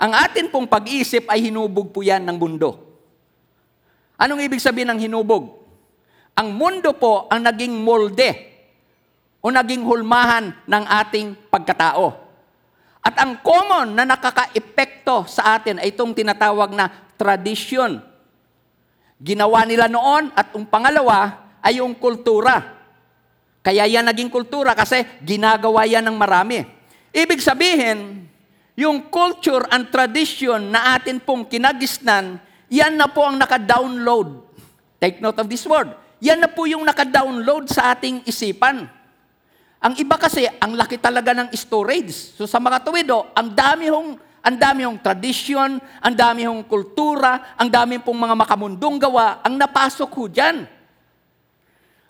[0.00, 2.80] Ang atin pong pag-iisip ay hinubog po yan ng mundo.
[4.16, 5.58] Anong ibig sabihin ng hinubog?
[6.38, 8.30] Ang mundo po ang naging molde
[9.42, 12.14] o naging hulmahan ng ating pagkatao.
[13.02, 17.98] At ang common na nakaka-epekto sa atin ay itong tinatawag na tradisyon.
[19.18, 22.77] Ginawa nila noon at ang pangalawa ay yung kultura.
[23.62, 26.64] Kaya yan naging kultura kasi ginagawa yan ng marami.
[27.10, 28.28] Ibig sabihin,
[28.78, 32.38] yung culture and tradition na atin pong kinagisnan,
[32.70, 34.46] yan na po ang naka-download.
[35.02, 35.90] Take note of this word.
[36.22, 38.86] Yan na po yung naka-download sa ating isipan.
[39.78, 42.34] Ang iba kasi, ang laki talaga ng storage.
[42.34, 47.52] So sa mga tuwido, ang dami hong ang dami hong tradition, ang dami hong kultura,
[47.58, 50.64] ang dami pong mga makamundong gawa, ang napasok ho dyan.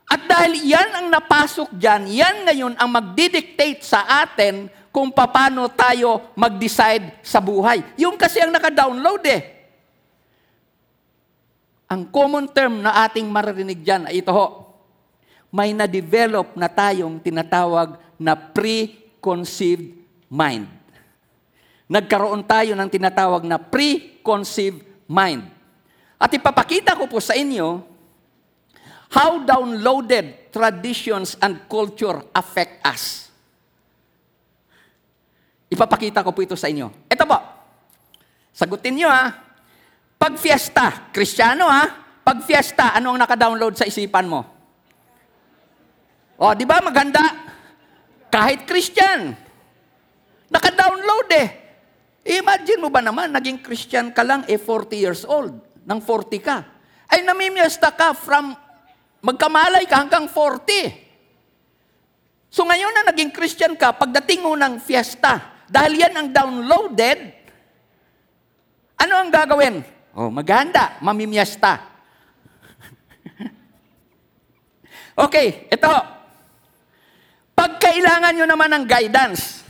[0.09, 6.33] At dahil yan ang napasok dyan, yan ngayon ang magdidictate sa atin kung paano tayo
[6.33, 7.85] mag-decide sa buhay.
[8.01, 9.43] Yung kasi ang naka-download eh.
[11.93, 14.77] Ang common term na ating maririnig dyan ay ito ho.
[15.53, 19.93] May na-develop na tayong tinatawag na preconceived
[20.29, 20.69] mind.
[21.89, 25.49] Nagkaroon tayo ng tinatawag na preconceived mind.
[26.21, 27.81] At ipapakita ko po sa inyo
[29.13, 33.33] how downloaded traditions and culture affect us.
[35.69, 36.89] Ipapakita ko po ito sa inyo.
[37.09, 37.39] Ito po.
[38.53, 39.29] Sagutin nyo ha.
[40.19, 41.85] Pag fiesta, kristyano ha,
[42.27, 44.41] pag fiesta, ano ang naka-download sa isipan mo?
[46.37, 47.23] O, di ba maganda?
[48.29, 49.33] Kahit Christian.
[50.49, 51.49] Naka-download eh.
[52.29, 55.57] Imagine mo ba naman, naging Christian ka lang, eh 40 years old,
[55.89, 56.67] nang 40 ka.
[57.09, 58.53] Ay namimiesta ka from
[59.23, 61.09] magkamalay ka hanggang 40.
[62.49, 67.19] So ngayon na naging Christian ka, pagdating mo ng fiesta, dahil yan ang downloaded,
[68.99, 69.85] ano ang gagawin?
[70.17, 71.79] Oh, maghanda, mamimiesta.
[75.29, 75.93] okay, ito.
[77.55, 79.63] Pag kailangan nyo naman ng guidance,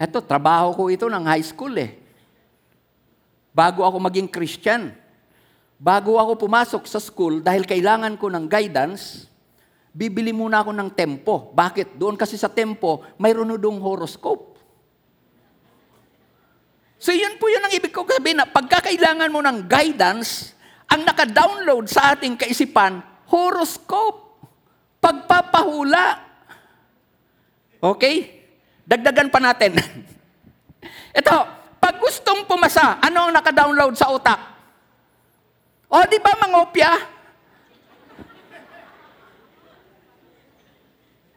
[0.00, 2.00] ito, trabaho ko ito ng high school eh.
[3.52, 4.94] Bago ako maging Christian,
[5.80, 9.24] bago ako pumasok sa school, dahil kailangan ko ng guidance,
[9.96, 11.48] bibili muna ako ng tempo.
[11.56, 11.96] Bakit?
[11.96, 14.60] Doon kasi sa tempo, mayroon doong horoscope.
[17.00, 20.52] So yun po yun ang ibig ko sabihin na pagkakailangan mo ng guidance,
[20.84, 23.00] ang naka-download sa ating kaisipan,
[23.32, 24.28] horoscope.
[25.00, 26.20] Pagpapahula.
[27.80, 28.44] Okay?
[28.84, 29.80] Dagdagan pa natin.
[31.24, 31.36] Ito,
[31.80, 34.59] pag gustong pumasa, ano ang naka-download sa utak?
[35.90, 36.94] O, di ba mangopya?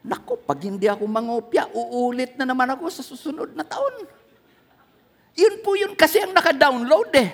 [0.04, 4.06] Nako, pag hindi ako mangopya, uulit na naman ako sa susunod na taon.
[5.34, 7.30] Yun po yun kasi ang naka-download eh.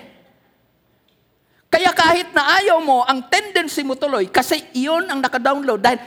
[1.70, 5.78] Kaya kahit na ayaw mo, ang tendency mo tuloy, kasi iyon ang naka-download.
[5.78, 6.00] Dahil,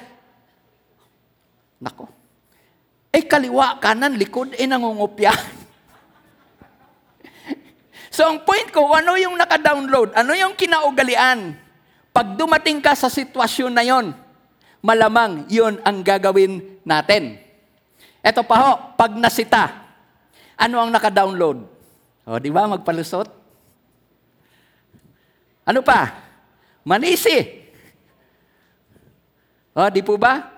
[1.78, 2.10] nako,
[3.14, 5.32] eh kaliwa, kanan, likod, eh nangungopya.
[8.14, 10.14] so ang point ko, ano yung naka-download?
[10.14, 11.58] Ano yung kinaugalian?
[12.14, 14.14] Pag dumating ka sa sitwasyon na yon,
[14.86, 17.42] malamang yon ang gagawin natin.
[18.22, 19.84] Ito pa ho, pag nasita,
[20.54, 21.66] ano ang naka-download?
[22.24, 23.28] O, di ba, magpalusot?
[25.66, 26.14] Ano pa?
[26.86, 27.66] Manisi.
[29.74, 30.54] O, di po ba?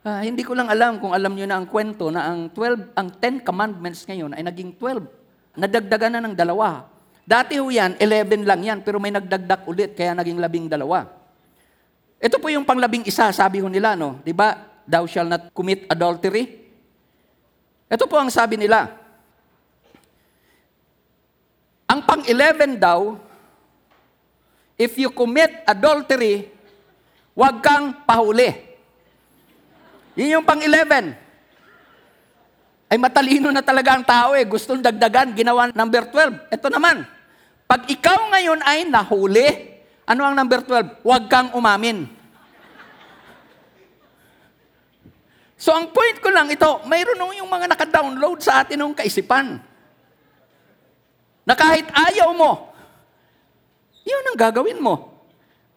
[0.00, 3.08] Ah, hindi ko lang alam kung alam nyo na ang kwento na ang 12, ang
[3.20, 5.19] 10 commandments ngayon ay naging 12.
[5.60, 6.88] Nadagdagan na ng dalawa.
[7.28, 11.04] Dati ho yan, 11 lang yan, pero may nagdagdag ulit, kaya naging labing dalawa.
[12.16, 14.16] Ito po yung panglabing isa, sabi ho nila, no?
[14.24, 14.56] Di ba?
[14.88, 16.48] Thou shall not commit adultery.
[17.92, 18.88] Ito po ang sabi nila.
[21.90, 23.20] Ang pang-11 daw,
[24.80, 26.48] if you commit adultery,
[27.36, 28.48] huwag kang pahuli.
[30.16, 31.29] Yun yung pang-11.
[32.90, 34.42] Ay matalino na talaga ang tao eh.
[34.42, 36.50] Gustong dagdagan, ginawa number 12.
[36.50, 37.06] Ito naman,
[37.70, 39.46] Pag ikaw ngayon ay nahuli,
[40.02, 41.06] ano ang number 12?
[41.06, 42.02] Huwag kang umamin.
[45.54, 49.62] So ang point ko lang ito, mayroon nung yung mga naka-download sa atin ng kaisipan.
[51.46, 52.74] Na kahit ayaw mo,
[54.02, 55.22] yun ang gagawin mo.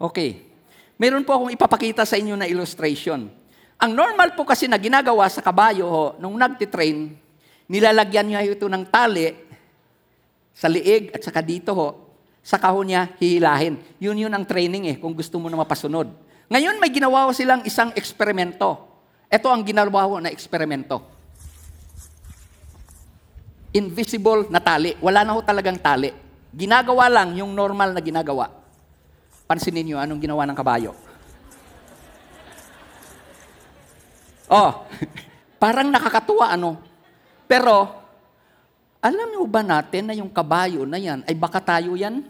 [0.01, 0.49] Okay.
[0.97, 3.30] Meron po akong ipapakita sa inyo na illustration.
[3.82, 7.13] Ang normal po kasi na ginagawa sa kabayo ho, nung nagtitrain,
[7.67, 9.34] nilalagyan niya ito ng tali
[10.53, 11.88] sa liig at saka dito ho,
[12.43, 13.80] sa kahon niya hihilahin.
[14.03, 16.11] Yun yun ang training eh, kung gusto mo na mapasunod.
[16.51, 18.93] Ngayon may ginawa ko silang isang eksperimento.
[19.32, 21.01] Ito ang ginawa ko na eksperimento.
[23.74, 24.93] Invisible na tali.
[25.01, 26.13] Wala na ho talagang tali.
[26.53, 28.53] Ginagawa lang yung normal na ginagawa.
[29.49, 30.93] Pansinin niyo anong ginawa ng kabayo.
[34.54, 34.86] Oh,
[35.58, 36.78] parang nakakatuwa ano.
[37.49, 37.89] Pero,
[39.01, 42.22] alam niyo ba natin na yung kabayo na yan, ay baka tayo yan?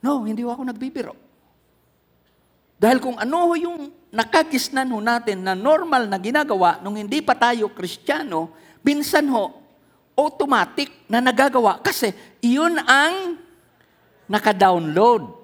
[0.00, 1.12] No, hindi ako nagbibiro.
[2.80, 7.36] Dahil kung ano ho yung nakagisnan ho natin na normal na ginagawa nung hindi pa
[7.36, 9.60] tayo kristyano, binsan ho,
[10.16, 13.36] automatic na nagagawa kasi iyon ang
[14.24, 15.36] naka-download.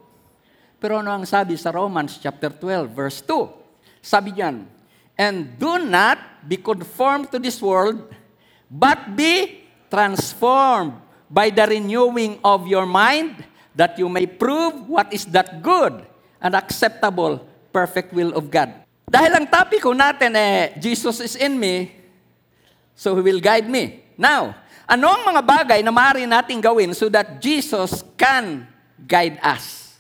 [0.81, 3.62] Pero ano ang sabi sa Romans chapter 12 verse 2?
[4.03, 4.67] Sabi diyan,
[5.15, 8.03] And do not be conformed to this world,
[8.67, 10.99] but be transformed
[11.31, 16.03] by the renewing of your mind, that you may prove what is that good
[16.43, 17.41] and acceptable,
[17.71, 18.75] perfect will of God.
[19.07, 21.95] Dahil ang topic ko natin eh, Jesus is in me,
[22.99, 24.03] so He will guide me.
[24.19, 24.57] Now,
[24.89, 28.67] ano ang mga bagay na maaari nating gawin so that Jesus can
[28.99, 29.97] guide us?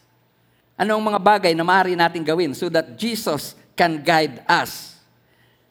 [0.76, 5.00] Ano ang mga bagay na maaari nating gawin so that Jesus can guide us?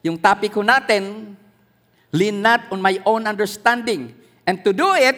[0.02, 1.34] Yung topic ko natin,
[2.10, 4.12] lean not on my own understanding.
[4.42, 5.16] And to do it,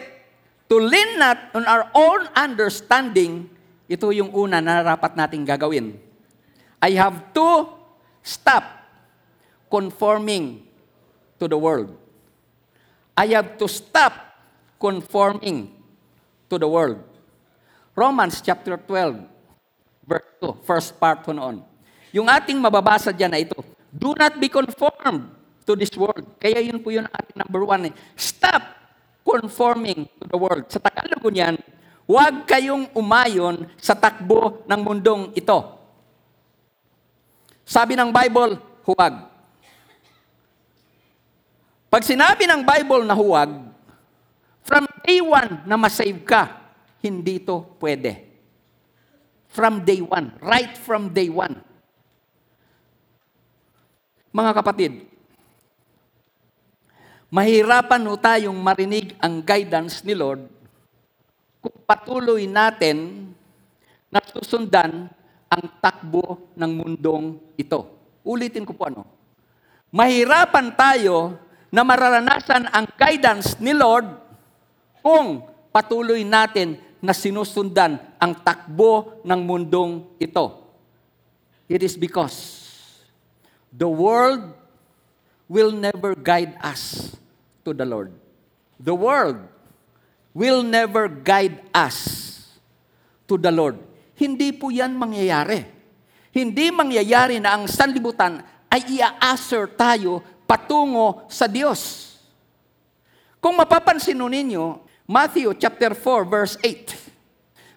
[0.69, 3.49] to lean not on our own understanding,
[3.85, 5.97] ito yung una na dapat nating gagawin.
[6.81, 7.69] I have to
[8.21, 8.63] stop
[9.69, 10.65] conforming
[11.41, 11.93] to the world.
[13.17, 14.13] I have to stop
[14.77, 15.73] conforming
[16.49, 17.01] to the world.
[17.95, 19.23] Romans chapter 12,
[20.05, 21.63] verse 2, first part po noon.
[22.15, 23.59] Yung ating mababasa dyan na ito,
[23.91, 25.35] do not be conformed
[25.67, 26.23] to this world.
[26.39, 27.91] Kaya yun po yun ating number one.
[27.91, 27.93] Eh.
[28.15, 28.63] Stop
[29.19, 30.63] conforming to the world.
[30.71, 31.59] Sa Tagalog niyan,
[32.07, 35.59] huwag kayong umayon sa takbo ng mundong ito.
[37.67, 39.13] Sabi ng Bible, huwag.
[41.91, 43.51] Pag sinabi ng Bible na huwag,
[44.63, 46.63] from day one na masave ka,
[47.03, 48.23] hindi to pwede.
[49.51, 50.31] From day one.
[50.39, 51.74] Right from day one.
[54.35, 55.07] Mga kapatid,
[57.31, 60.51] mahirapan ho tayong marinig ang guidance ni Lord
[61.63, 63.31] kung patuloy natin
[64.11, 65.07] na susundan
[65.47, 67.87] ang takbo ng mundong ito.
[68.27, 69.07] Ulitin ko po ano.
[69.95, 71.39] Mahirapan tayo
[71.71, 74.19] na mararanasan ang guidance ni Lord
[74.99, 80.75] kung patuloy natin na sinusundan ang takbo ng mundong ito.
[81.71, 82.64] It is because
[83.75, 84.55] the world
[85.51, 87.11] will never guide us
[87.67, 88.15] to the Lord.
[88.79, 89.43] The world
[90.31, 92.31] will never guide us
[93.27, 93.79] to the Lord.
[94.15, 95.67] Hindi po yan mangyayari.
[96.31, 102.15] Hindi mangyayari na ang sanlibutan ay ia-assert tayo patungo sa Diyos.
[103.39, 107.04] Kung mapapansin ninyo, Matthew chapter 4 verse 8.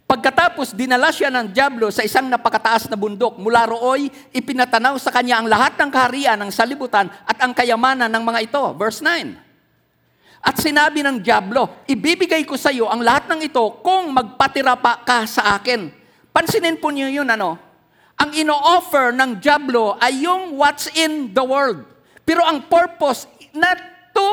[0.09, 5.37] Pagkatapos dinala siya ng Diablo sa isang napakataas na bundok, mula rooy ipinatanaw sa kanya
[5.37, 8.63] ang lahat ng kaharian ng salibutan at ang kayamanan ng mga ito.
[8.73, 9.37] Verse 9.
[10.41, 15.05] At sinabi ng Diablo, ibibigay ko sa iyo ang lahat ng ito kung magpatira pa
[15.05, 15.93] ka sa akin.
[16.33, 17.61] Pansinin po niyo yun, ano?
[18.17, 21.85] Ang ino-offer ng Diablo ay yung what's in the world.
[22.25, 23.77] Pero ang purpose, not
[24.17, 24.29] to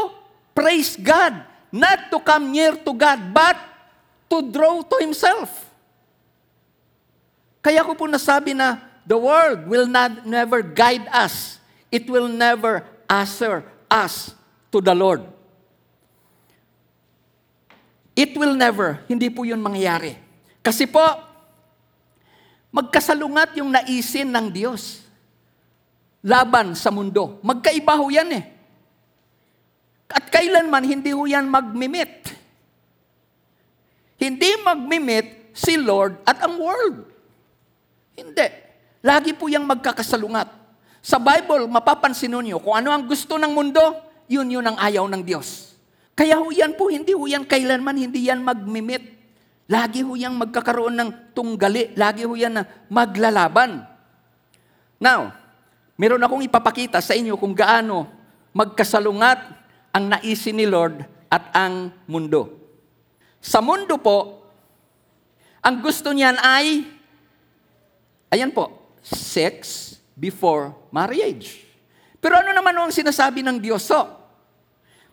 [0.56, 1.36] praise God,
[1.68, 3.60] not to come near to God, but
[4.32, 5.65] to draw to Himself.
[7.66, 8.78] Kaya ko po nasabi na
[9.10, 11.58] the world will not never guide us.
[11.90, 14.38] It will never answer us
[14.70, 15.26] to the Lord.
[18.14, 20.14] It will never, hindi po yun mangyayari.
[20.62, 21.02] Kasi po,
[22.70, 25.02] magkasalungat yung naisin ng Diyos
[26.22, 27.42] laban sa mundo.
[27.42, 28.46] Magkaiba ho yan eh.
[30.06, 32.30] At kailanman hindi ho yan magmimit.
[34.22, 37.15] Hindi magmimit si Lord at ang world.
[38.16, 38.48] Hindi.
[39.06, 40.50] Lagi po yung magkakasalungat.
[41.06, 43.84] Sa Bible, mapapansin ninyo, kung ano ang gusto ng mundo,
[44.26, 45.78] yun yun ang ayaw ng Diyos.
[46.18, 49.14] Kaya ho yan po, hindi ho yan kailanman, hindi yan magmimit.
[49.70, 51.94] Lagi ho yan magkakaroon ng tunggali.
[51.94, 53.86] Lagi ho yan na maglalaban.
[54.98, 55.36] Now,
[56.00, 58.10] meron akong ipapakita sa inyo kung gaano
[58.56, 59.40] magkasalungat
[59.92, 62.56] ang naisin ni Lord at ang mundo.
[63.44, 64.48] Sa mundo po,
[65.60, 66.88] ang gusto niyan ay,
[68.36, 68.68] ayan po,
[69.00, 71.64] sex before marriage.
[72.20, 73.88] Pero ano naman ang sinasabi ng Diyos?
[73.88, 74.04] So,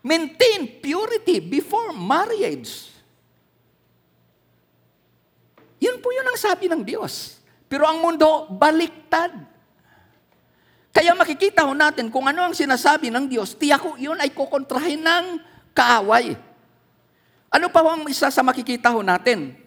[0.03, 2.91] maintain purity before marriage.
[5.79, 7.39] Yun po yun ang sabi ng Diyos.
[7.71, 9.31] Pero ang mundo, baliktad.
[10.93, 15.01] Kaya makikita ho natin kung ano ang sinasabi ng Diyos, tiyak ko yun ay kukontrahin
[15.01, 15.25] ng
[15.73, 16.37] kaaway.
[17.49, 19.62] Ano pa ang isa sa makikita ho natin?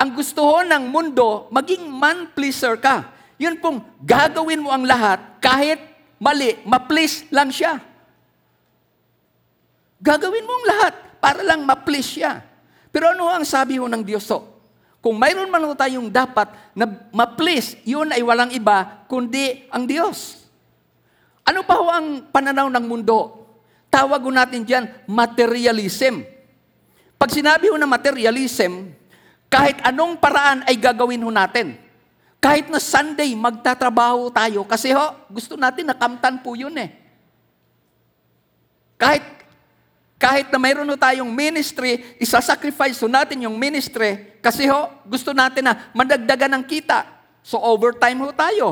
[0.00, 3.12] Ang gusto ho ng mundo, maging man-pleaser ka.
[3.36, 5.76] Yun pong gagawin mo ang lahat kahit
[6.16, 7.76] mali, ma-please lang siya.
[10.00, 12.40] Gagawin mo ang lahat para lang ma-please siya.
[12.88, 14.24] Pero ano ang sabi ho ng Diyos?
[15.04, 20.48] Kung mayroon man ho tayong dapat na ma-please, yun ay walang iba kundi ang Diyos.
[21.44, 23.48] Ano pa ho ang pananaw ng mundo?
[23.92, 26.24] Tawag ho natin dyan, materialism.
[27.20, 28.96] Pag sinabi ho na materialism,
[29.50, 31.74] kahit anong paraan ay gagawin ho natin.
[32.38, 34.62] Kahit na Sunday, magtatrabaho tayo.
[34.64, 36.88] Kasi ho, gusto natin nakamtan po yun eh.
[38.96, 39.26] Kahit,
[40.16, 44.38] kahit na mayroon ho tayong ministry, isasacrifice ho natin yung ministry.
[44.40, 47.04] Kasi ho, gusto natin na madagdagan ng kita.
[47.44, 48.66] So overtime ho tayo.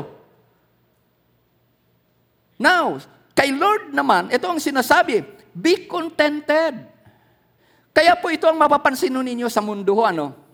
[2.55, 3.03] Now,
[3.35, 6.87] kay Lord naman, ito ang sinasabi, be contented.
[7.93, 10.48] Kaya po ito ang mapapansin ninyo sa mundo ho, ano?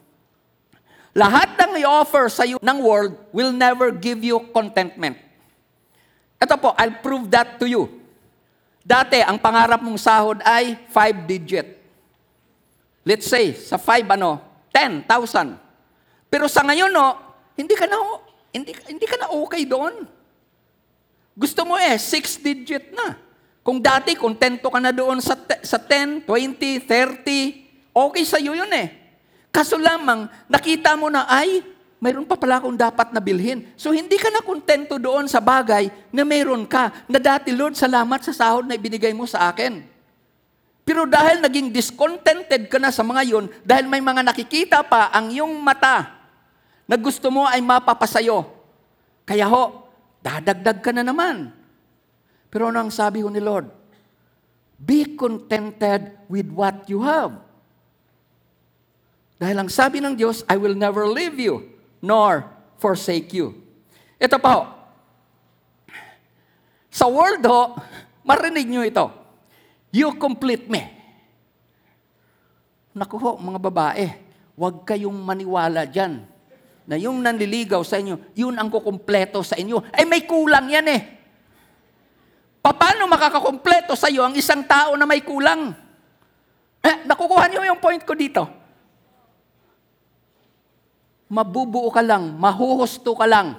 [1.16, 5.16] Lahat ng i-offer sa iyo ng world will never give you contentment.
[6.36, 7.88] Ito po, I'll prove that to you.
[8.84, 11.80] Dati, ang pangarap mong sahod ay 5 digit.
[13.08, 14.44] Let's say, sa 5 ano,
[14.76, 15.08] 10,000.
[16.28, 17.16] Pero sa ngayon, no,
[17.56, 17.96] hindi ka na,
[18.52, 20.04] hindi, hindi ka na okay doon.
[21.32, 23.16] Gusto mo eh, 6 digit na.
[23.64, 28.70] Kung dati, kontento ka na doon sa, sa 10, 20, 30, okay sa iyo yun
[28.76, 29.05] eh.
[29.56, 31.64] Kaso lamang, nakita mo na, ay,
[32.04, 33.64] mayroon pa pala akong dapat na bilhin.
[33.80, 38.20] So, hindi ka na kontento doon sa bagay na mayroon ka, na dati, Lord, salamat
[38.20, 39.80] sa sahod na ibinigay mo sa akin.
[40.84, 45.32] Pero dahil naging discontented ka na sa mga yun, dahil may mga nakikita pa ang
[45.32, 46.20] iyong mata
[46.84, 48.44] na gusto mo ay mapapasayo.
[49.24, 49.88] Kaya ho,
[50.20, 51.48] dadagdag ka na naman.
[52.52, 53.72] Pero ano ang sabi ho ni Lord?
[54.76, 57.45] Be contented with what you have.
[59.36, 61.68] Dahil ang sabi ng Diyos, I will never leave you,
[62.00, 62.48] nor
[62.80, 63.52] forsake you.
[64.16, 64.64] Ito pa ho.
[66.88, 67.76] Sa world ho,
[68.24, 69.06] marinig nyo ito.
[69.92, 70.88] You complete me.
[72.96, 74.08] Naku ho, mga babae,
[74.56, 76.24] huwag kayong maniwala dyan
[76.88, 79.84] na yung nanliligaw sa inyo, yun ang kukumpleto sa inyo.
[79.92, 81.02] Ay may kulang yan eh.
[82.64, 85.76] Paano makakakumpleto sa iyo ang isang tao na may kulang?
[86.80, 88.55] Eh, nakukuha niyo yung point ko dito
[91.30, 93.58] mabubuo ka lang, mahuhusto ka lang.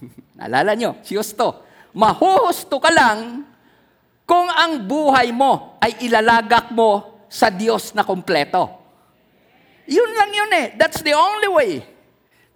[0.38, 1.64] Naalala nyo, si Justo.
[1.96, 3.44] Mahuhusto ka lang
[4.28, 8.68] kung ang buhay mo ay ilalagak mo sa Diyos na kompleto.
[9.86, 10.66] Yun lang yun eh.
[10.74, 11.72] That's the only way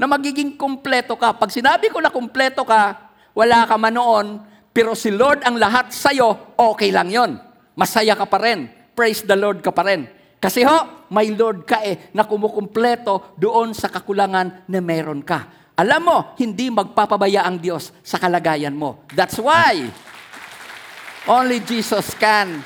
[0.00, 1.36] na magiging kompleto ka.
[1.36, 4.26] Pag sinabi ko na kompleto ka, wala ka man noon,
[4.72, 7.36] pero si Lord ang lahat sa'yo, okay lang yon.
[7.76, 8.72] Masaya ka pa rin.
[8.96, 10.08] Praise the Lord ka pa rin.
[10.40, 15.60] Kasi ho, may Lord ka eh, na kumukumpleto doon sa kakulangan na meron ka.
[15.76, 19.04] Alam mo, hindi magpapabaya ang Diyos sa kalagayan mo.
[19.12, 19.84] That's why
[21.28, 22.64] only Jesus can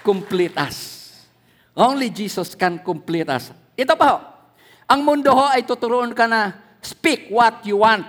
[0.00, 1.04] complete us.
[1.76, 3.52] Only Jesus can complete us.
[3.76, 4.18] Ito pa ho,
[4.88, 8.08] ang mundo ho ay tuturuan ka na speak what you want.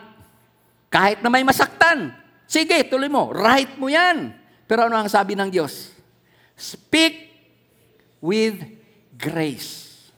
[0.88, 2.16] Kahit na may masaktan,
[2.48, 4.32] sige, tuloy mo, right mo yan.
[4.64, 5.92] Pero ano ang sabi ng Diyos?
[6.56, 7.28] Speak
[8.24, 8.77] with
[9.18, 10.10] grace.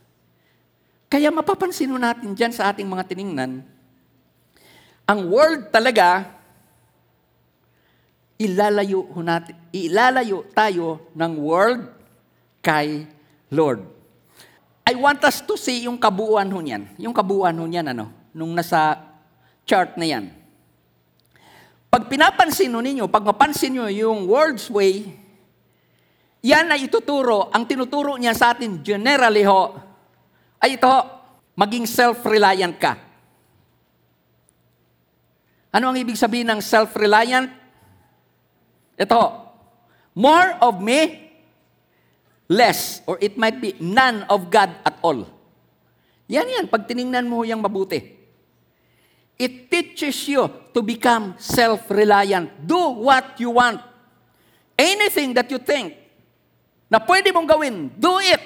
[1.09, 3.65] Kaya mapapansin natin dyan sa ating mga tiningnan,
[5.09, 6.29] ang world talaga,
[8.37, 11.89] ilalayo, natin, ilalayo tayo ng world
[12.61, 13.09] kay
[13.49, 13.81] Lord.
[14.85, 16.93] I want us to see yung kabuuan ho niyan.
[17.01, 19.01] Yung kabuuan ho niyan, ano, nung nasa
[19.65, 20.29] chart na yan.
[21.89, 25.09] Pag pinapansin ho ninyo, pag mapansin nyo yung world's way,
[26.39, 29.75] yan ay ituturo, ang tinuturo niya sa atin generally ho,
[30.63, 30.95] ay ito,
[31.59, 32.95] maging self-reliant ka.
[35.75, 37.51] Ano ang ibig sabihin ng self-reliant?
[38.95, 39.21] Ito,
[40.15, 41.27] more of me,
[42.47, 45.27] less, or it might be none of God at all.
[46.31, 48.15] Yan yan, pag tiningnan mo yung mabuti.
[49.39, 52.63] It teaches you to become self-reliant.
[52.63, 53.83] Do what you want.
[54.79, 55.98] Anything that you think
[56.89, 58.41] na pwede mong gawin, do it.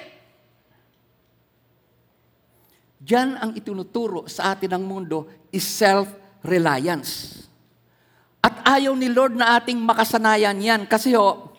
[3.04, 7.44] Diyan ang itinuturo sa atin ng mundo is self-reliance.
[8.44, 11.52] At ayaw ni Lord na ating makasanayan yan kasi ho,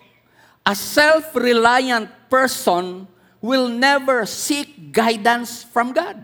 [0.66, 3.06] a self-reliant person
[3.42, 6.18] will never seek guidance from God.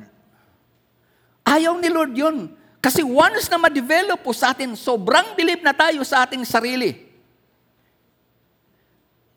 [1.45, 2.57] Ayaw ni Lord yun.
[2.81, 6.97] Kasi once na ma-develop po sa atin, sobrang bilib na tayo sa ating sarili.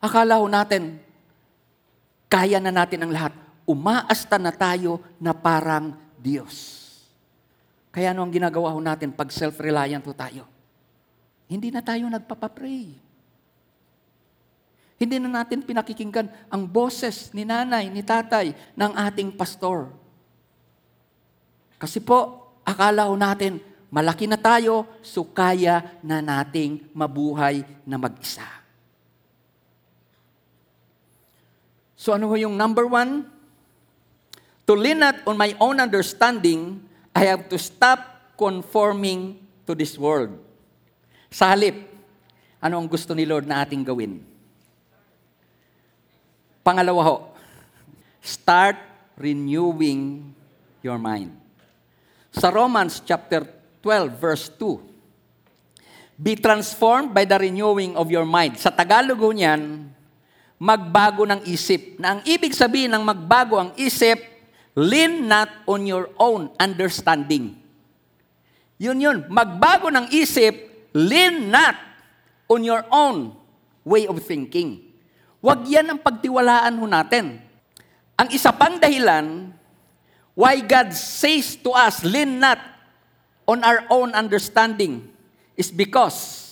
[0.00, 1.03] Akala ho natin,
[2.34, 3.30] kaya na natin ang lahat.
[3.62, 6.82] Umaasta na tayo na parang Diyos.
[7.94, 10.42] Kaya ano ang ginagawa ho natin pag self-reliant ho tayo?
[11.46, 12.90] Hindi na tayo nagpapapray.
[14.98, 19.94] Hindi na natin pinakikinggan ang boses ni nanay, ni tatay, ng ating pastor.
[21.78, 23.62] Kasi po, akala ho natin,
[23.94, 28.63] malaki na tayo, so kaya na nating mabuhay na mag-isa.
[32.04, 33.24] So ano ho yung number one?
[34.68, 36.84] To lean not on my own understanding,
[37.16, 40.36] I have to stop conforming to this world.
[41.32, 41.80] Sa halip,
[42.60, 44.20] ano ang gusto ni Lord na ating gawin?
[46.60, 47.16] Pangalawa ho,
[48.20, 48.76] start
[49.16, 50.28] renewing
[50.84, 51.32] your mind.
[52.36, 53.48] Sa Romans chapter
[53.80, 58.60] 12 verse 2, Be transformed by the renewing of your mind.
[58.60, 59.93] Sa Tagalog niyan,
[60.64, 62.00] magbago ng isip.
[62.00, 64.16] Na ang ibig sabihin ng magbago ang isip,
[64.72, 67.60] lean not on your own understanding.
[68.80, 71.76] Yun yun, magbago ng isip, lean not
[72.48, 73.36] on your own
[73.84, 74.80] way of thinking.
[75.44, 77.44] Huwag yan ang pagtiwalaan ho natin.
[78.16, 79.52] Ang isa pang dahilan
[80.32, 82.58] why God says to us, lean not
[83.44, 85.12] on our own understanding
[85.54, 86.50] is because,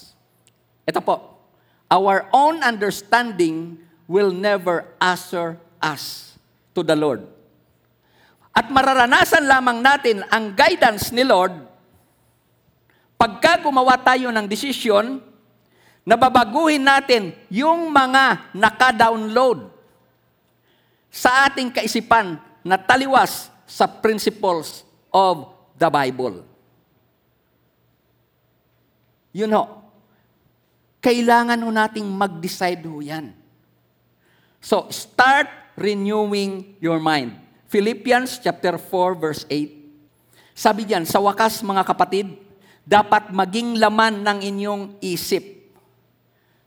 [0.85, 1.41] ito po,
[1.89, 6.35] our own understanding will never answer us
[6.73, 7.25] to the Lord.
[8.53, 11.57] At mararanasan lamang natin ang guidance ni Lord
[13.17, 15.23] pagka gumawa tayo ng desisyon
[16.03, 19.71] na babaguhin natin yung mga naka-download
[21.09, 22.37] sa ating kaisipan
[22.67, 25.49] na taliwas sa principles of
[25.79, 26.45] the Bible.
[29.33, 29.65] Yun ho.
[31.01, 33.42] Kailangan ho nating mag-decide ho yan.
[34.63, 37.35] So, start renewing your mind.
[37.67, 40.55] Philippians chapter 4 verse 8.
[40.55, 42.39] Sabi diyan, sa wakas mga kapatid,
[42.87, 45.67] dapat maging laman ng inyong isip.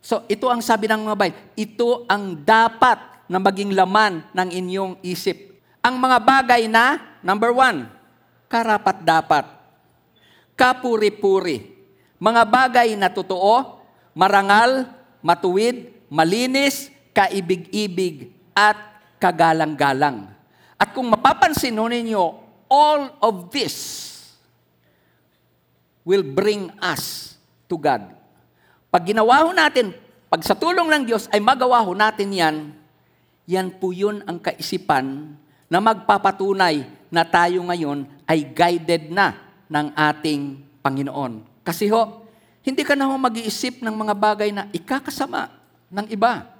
[0.03, 2.99] So, ito ang sabi ng mga Bible, ito ang dapat
[3.31, 5.55] na maging laman ng inyong isip.
[5.79, 7.87] Ang mga bagay na, number one,
[8.51, 9.47] karapat-dapat,
[10.53, 11.73] kapuri-puri,
[12.19, 13.81] mga bagay na totoo,
[14.11, 14.89] marangal,
[15.23, 18.79] matuwid, malinis, kaibig-ibig, at
[19.19, 20.31] kagalang-galang.
[20.79, 22.23] At kung mapapansin ninyo,
[22.71, 24.03] all of this
[26.07, 27.35] will bring us
[27.67, 28.15] to God.
[28.87, 29.91] Pag ginawa ho natin,
[30.31, 32.55] pag sa tulong ng Diyos ay magawa ho natin yan,
[33.45, 35.35] yan po yun ang kaisipan
[35.67, 39.35] na magpapatunay na tayo ngayon ay guided na
[39.67, 41.43] ng ating Panginoon.
[41.65, 42.23] Kasi ho,
[42.63, 45.51] hindi ka na ho mag-iisip ng mga bagay na ikakasama
[45.91, 46.54] ng iba.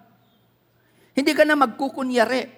[1.15, 2.51] Hindi ka na magkukunyari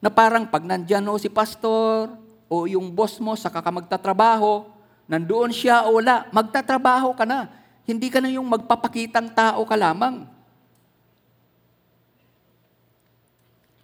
[0.00, 2.08] na parang pag nandyan ho si pastor
[2.48, 4.64] o yung boss mo sa ka magtatrabaho,
[5.04, 7.52] nandoon siya o wala, magtatrabaho ka na.
[7.84, 10.24] Hindi ka na yung magpapakitang tao ka lamang.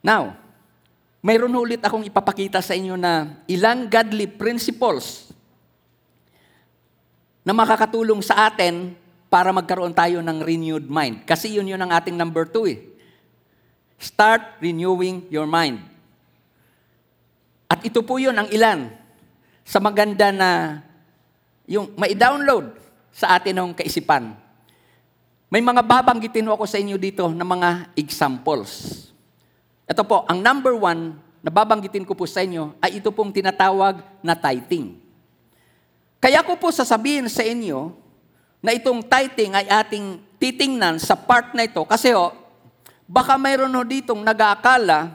[0.00, 0.38] Now,
[1.20, 5.34] mayroon ulit akong ipapakita sa inyo na ilang godly principles
[7.42, 8.94] na makakatulong sa atin
[9.26, 11.26] para magkaroon tayo ng renewed mind.
[11.26, 12.78] Kasi yun yun ang ating number two eh.
[13.98, 15.82] Start renewing your mind.
[17.66, 18.92] At ito po yun ang ilan
[19.66, 20.80] sa maganda na
[21.66, 22.78] yung mai-download
[23.10, 24.38] sa atin ng kaisipan.
[25.50, 29.06] May mga babanggitin ako sa inyo dito na mga examples.
[29.86, 34.02] Ito po, ang number one na babanggitin ko po sa inyo ay ito pong tinatawag
[34.22, 34.98] na tithing.
[36.18, 37.94] Kaya ko po sasabihin sa inyo
[38.66, 42.34] na itong tithing ay ating titingnan sa part na ito kasi ho,
[43.06, 45.14] baka mayroon ho ditong nag-aakala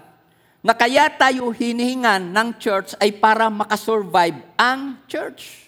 [0.64, 5.68] na kaya tayo hinihingan ng church ay para makasurvive ang church.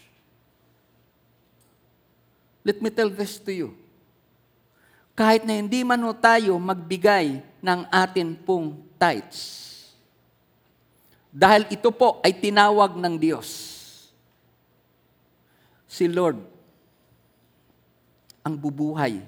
[2.64, 3.70] Let me tell this to you.
[5.14, 9.62] kahit na hindi man ho tayo magbigay ng atin pong tithes.
[11.30, 13.50] Dahil ito po ay tinawag ng Diyos.
[15.86, 16.53] Si Lord
[18.44, 19.24] ang bubuhay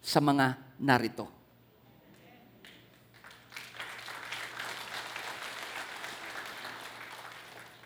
[0.00, 1.28] sa mga narito.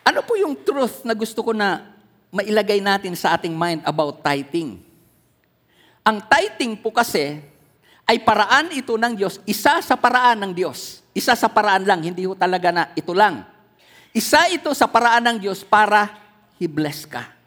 [0.07, 1.85] Ano po yung truth na gusto ko na
[2.33, 4.81] mailagay natin sa ating mind about tithing?
[6.07, 7.43] Ang tithing po kasi
[8.09, 11.05] ay paraan ito ng Diyos, isa sa paraan ng Diyos.
[11.13, 13.45] Isa sa paraan lang, hindi ho talaga na ito lang.
[14.17, 16.09] Isa ito sa paraan ng Diyos para
[16.57, 17.38] i-bless ka.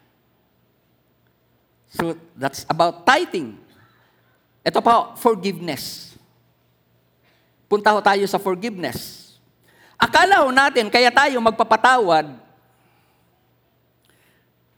[1.92, 3.60] So that's about tithing.
[4.64, 6.16] Ito po, forgiveness.
[7.68, 9.32] Punta ho tayo sa forgiveness.
[10.00, 12.26] Akala ho natin, kaya tayo magpapatawad,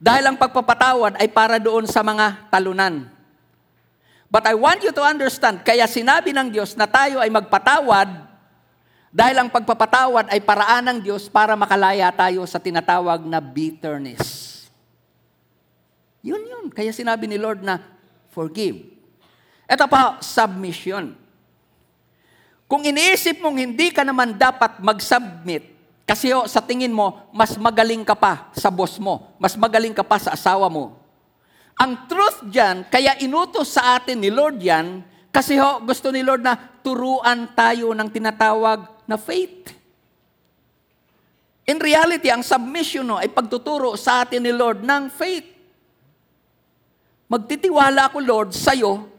[0.05, 3.09] dahil ang pagpapatawad ay para doon sa mga talunan.
[4.29, 8.35] But I want you to understand, kaya sinabi ng Diyos na tayo ay magpatawad
[9.15, 14.54] dahil ang pagpapatawad ay paraan ng Diyos para makalaya tayo sa tinatawag na bitterness.
[16.25, 16.67] Yun yun.
[16.73, 17.85] Kaya sinabi ni Lord na
[18.33, 18.89] forgive.
[19.69, 21.13] Ito pa, submission.
[22.65, 28.05] Kung iniisip mong hindi ka naman dapat mag-submit, kasi ho, sa tingin mo, mas magaling
[28.05, 30.97] ka pa sa boss mo, mas magaling ka pa sa asawa mo.
[31.81, 35.01] Ang truth dyan, kaya inutos sa atin ni Lord yan,
[35.33, 39.73] kasi ho, gusto ni Lord na turuan tayo ng tinatawag na faith.
[41.65, 45.54] In reality, ang submission no, ay pagtuturo sa atin ni Lord ng faith.
[47.35, 49.11] Magtitiwala ako, Lord, sa iyo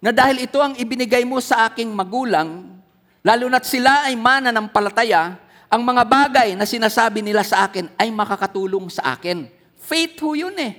[0.00, 2.80] na dahil ito ang ibinigay mo sa aking magulang,
[3.20, 5.36] lalo na't sila ay mana ng palataya,
[5.68, 9.44] ang mga bagay na sinasabi nila sa akin ay makakatulong sa akin.
[9.76, 10.72] Faith ho yun eh.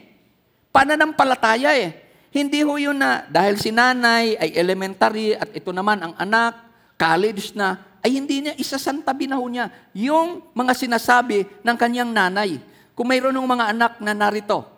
[0.74, 2.02] Pananampalataya eh.
[2.34, 6.66] Hindi ho yun na dahil si nanay ay elementary at ito naman ang anak,
[6.98, 12.58] college na, ay hindi niya isasantabi na ho niya yung mga sinasabi ng kanyang nanay.
[12.98, 14.71] Kung mayroon ng mga anak na narito,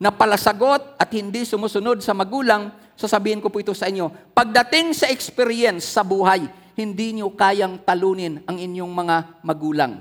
[0.00, 5.12] na palasagot at hindi sumusunod sa magulang, sasabihin ko po ito sa inyo, pagdating sa
[5.12, 10.00] experience sa buhay, hindi niyo kayang talunin ang inyong mga magulang.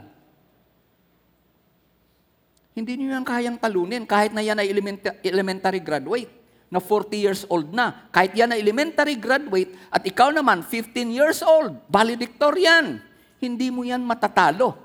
[2.72, 6.32] Hindi niyo yan kayang talunin kahit na yan ay elementa- elementary graduate
[6.72, 8.08] na 40 years old na.
[8.08, 13.04] Kahit yan ay elementary graduate at ikaw naman 15 years old, valedictorian.
[13.44, 14.80] Hindi mo yan matatalo.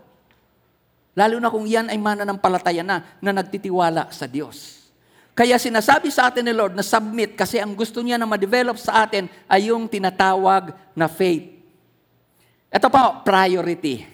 [1.15, 4.84] Lalo na kung yan ay mananampalataya na, na nagtitiwala sa Diyos.
[5.35, 9.03] Kaya sinasabi sa atin ni Lord na submit kasi ang gusto niya na ma-develop sa
[9.03, 11.59] atin ay yung tinatawag na faith.
[12.71, 14.07] Ito po, priority.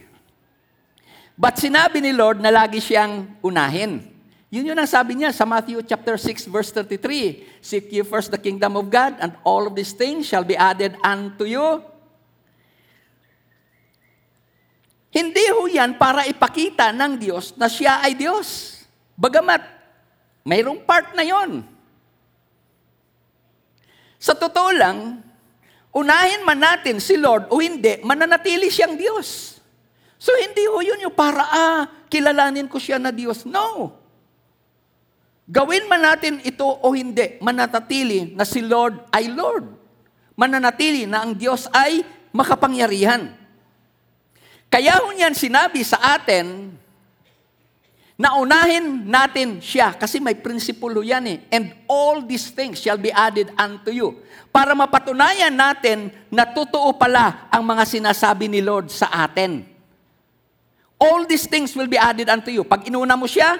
[1.36, 4.04] But sinabi ni Lord na lagi siyang unahin.
[4.50, 7.62] Yun yun ang sabi niya sa Matthew chapter 6 verse 33.
[7.64, 10.98] Seek ye first the kingdom of God and all of these things shall be added
[11.00, 11.80] unto you.
[15.10, 18.82] Hindi ho yan para ipakita ng Diyos na siya ay Diyos.
[19.16, 19.79] Bagamat,
[20.50, 21.62] mayroong part na yon.
[24.18, 25.22] Sa totoo lang,
[25.94, 29.62] unahin man natin si Lord o hindi, mananatili siyang Diyos.
[30.18, 31.80] So hindi ho yun yung para, ah,
[32.10, 33.46] kilalanin ko siya na Diyos.
[33.46, 33.94] No.
[35.46, 39.70] Gawin man natin ito o hindi, mananatili na si Lord ay Lord.
[40.34, 42.02] Mananatili na ang Diyos ay
[42.34, 43.38] makapangyarihan.
[44.70, 46.74] Kaya ho niyan sinabi sa atin,
[48.20, 51.38] na unahin natin siya kasi may prinsipolo yan eh.
[51.48, 54.20] And all these things shall be added unto you.
[54.52, 59.64] Para mapatunayan natin na totoo pala ang mga sinasabi ni Lord sa atin.
[61.00, 62.60] All these things will be added unto you.
[62.60, 63.56] Pag inuna mo siya,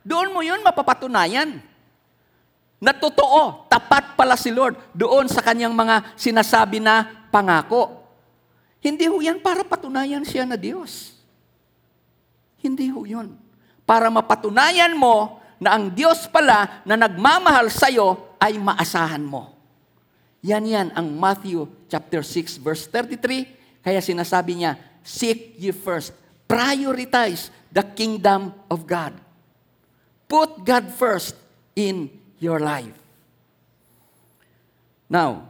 [0.00, 1.60] doon mo yun mapapatunayan.
[2.80, 8.08] Na totoo, tapat pala si Lord doon sa kanyang mga sinasabi na pangako.
[8.80, 11.12] Hindi ho yan para patunayan siya na Diyos.
[12.64, 13.47] Hindi ho yun.
[13.88, 19.56] Para mapatunayan mo na ang Diyos pala na nagmamahal sa iyo ay maasahan mo.
[20.44, 23.80] Yan yan ang Matthew chapter 6 verse 33.
[23.80, 26.12] Kaya sinasabi niya, seek ye first.
[26.44, 29.16] Prioritize the kingdom of God.
[30.28, 31.32] Put God first
[31.72, 32.92] in your life.
[35.08, 35.48] Now,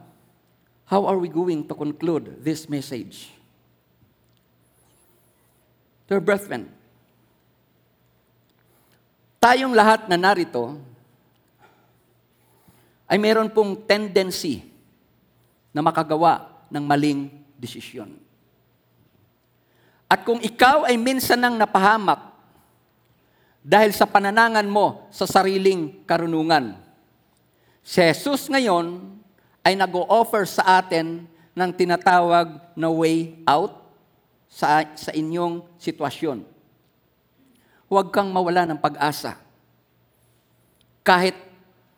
[0.86, 3.34] how are we going to conclude this message?
[6.07, 6.78] Dear brethren,
[9.39, 10.78] tayong lahat na narito
[13.09, 14.66] ay meron pong tendency
[15.72, 18.12] na makagawa ng maling desisyon.
[20.09, 22.20] At kung ikaw ay minsan nang napahamak
[23.64, 26.76] dahil sa pananangan mo sa sariling karunungan,
[27.84, 29.16] si Jesus ngayon
[29.64, 33.76] ay nag-o-offer sa atin ng tinatawag na way out
[34.49, 36.58] sa, sa inyong sitwasyon.
[37.89, 39.41] Huwag kang mawala ng pag-asa.
[41.01, 41.34] Kahit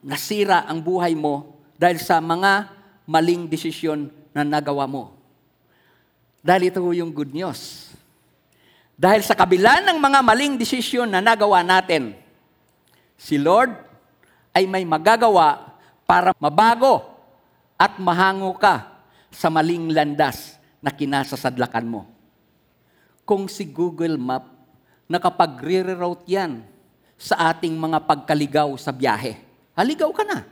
[0.01, 2.71] nasira ang buhay mo dahil sa mga
[3.11, 5.19] maling desisyon na nagawa mo.
[6.41, 7.91] Dahil ito yung good news.
[8.95, 12.15] Dahil sa kabila ng mga maling desisyon na nagawa natin,
[13.19, 13.73] si Lord
[14.55, 15.75] ay may magagawa
[16.07, 17.03] para mabago
[17.81, 22.03] at mahango ka sa maling landas na kinasasadlakan mo.
[23.25, 24.60] Kung si Google Map
[25.11, 26.63] nakapag-reroute yan
[27.19, 29.43] sa ating mga pagkaligaw sa biyahe,
[29.75, 30.47] haligaw ka na.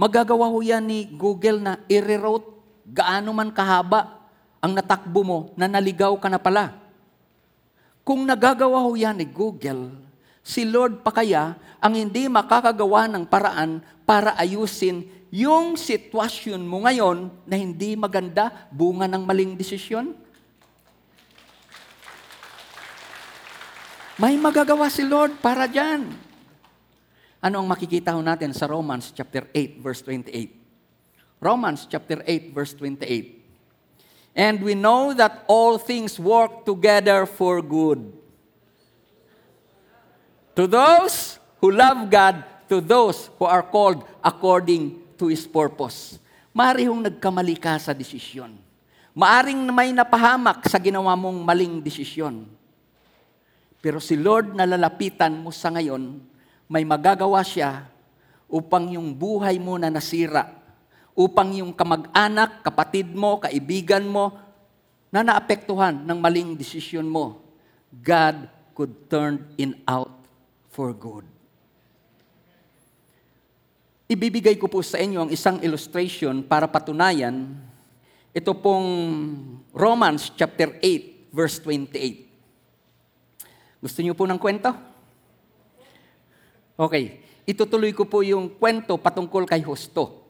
[0.00, 2.48] Magagawa ho yan ni Google na i-reroute
[2.88, 4.16] gaano man kahaba
[4.64, 6.72] ang natakbo mo na naligaw ka na pala.
[8.00, 9.92] Kung nagagawa ho yan ni Google,
[10.40, 11.52] si Lord pa kaya
[11.84, 19.04] ang hindi makakagawa ng paraan para ayusin yung sitwasyon mo ngayon na hindi maganda, bunga
[19.04, 20.16] ng maling desisyon?
[24.20, 26.12] May magagawa si Lord para dyan.
[27.40, 31.40] Ano ang makikita ho natin sa Romans chapter 8 verse 28?
[31.40, 33.40] Romans chapter 8 verse 28.
[34.36, 38.12] And we know that all things work together for good.
[40.52, 46.20] To those who love God, to those who are called according to His purpose.
[46.52, 48.52] Maari hong nagkamali ka sa desisyon.
[49.16, 52.59] Maaring may napahamak sa ginawa mong maling desisyon.
[53.80, 56.20] Pero si Lord na lalapitan mo sa ngayon,
[56.68, 57.88] may magagawa siya
[58.46, 60.52] upang yung buhay mo na nasira,
[61.16, 64.36] upang yung kamag-anak, kapatid mo, kaibigan mo,
[65.10, 67.42] na naapektuhan ng maling desisyon mo,
[67.90, 68.46] God
[68.78, 70.14] could turn in out
[70.70, 71.26] for good.
[74.06, 77.58] Ibibigay ko po sa inyo ang isang illustration para patunayan
[78.30, 78.86] ito pong
[79.74, 82.29] Romans chapter 8 verse 28.
[83.80, 84.76] Gusto niyo po ng kwento?
[86.76, 90.20] Okay, itutuloy ko po yung kwento patungkol kay Husto.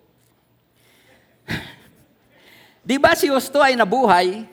[2.86, 4.46] Di ba si Husto ay nabuhay?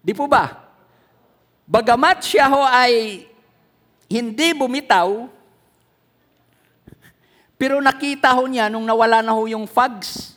[0.00, 0.68] Di po ba?
[1.64, 3.24] Bagamat siya ho ay
[4.08, 5.08] hindi bumitaw,
[7.60, 10.36] pero nakita ho niya nung nawala na ho yung fogs.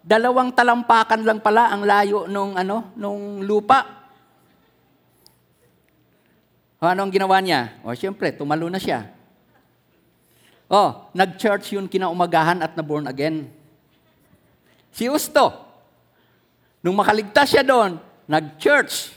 [0.00, 3.97] Dalawang talampakan lang pala ang layo nung ano, nung lupa.
[6.78, 7.74] Ano ang ginawa niya?
[7.82, 9.10] O, siyempre, tumalo na siya.
[10.70, 13.50] O, nag-church yun kinaumagahan at na-born again.
[14.94, 15.58] Si Usto,
[16.78, 17.98] nung makaligtas siya doon,
[18.30, 19.10] nag-church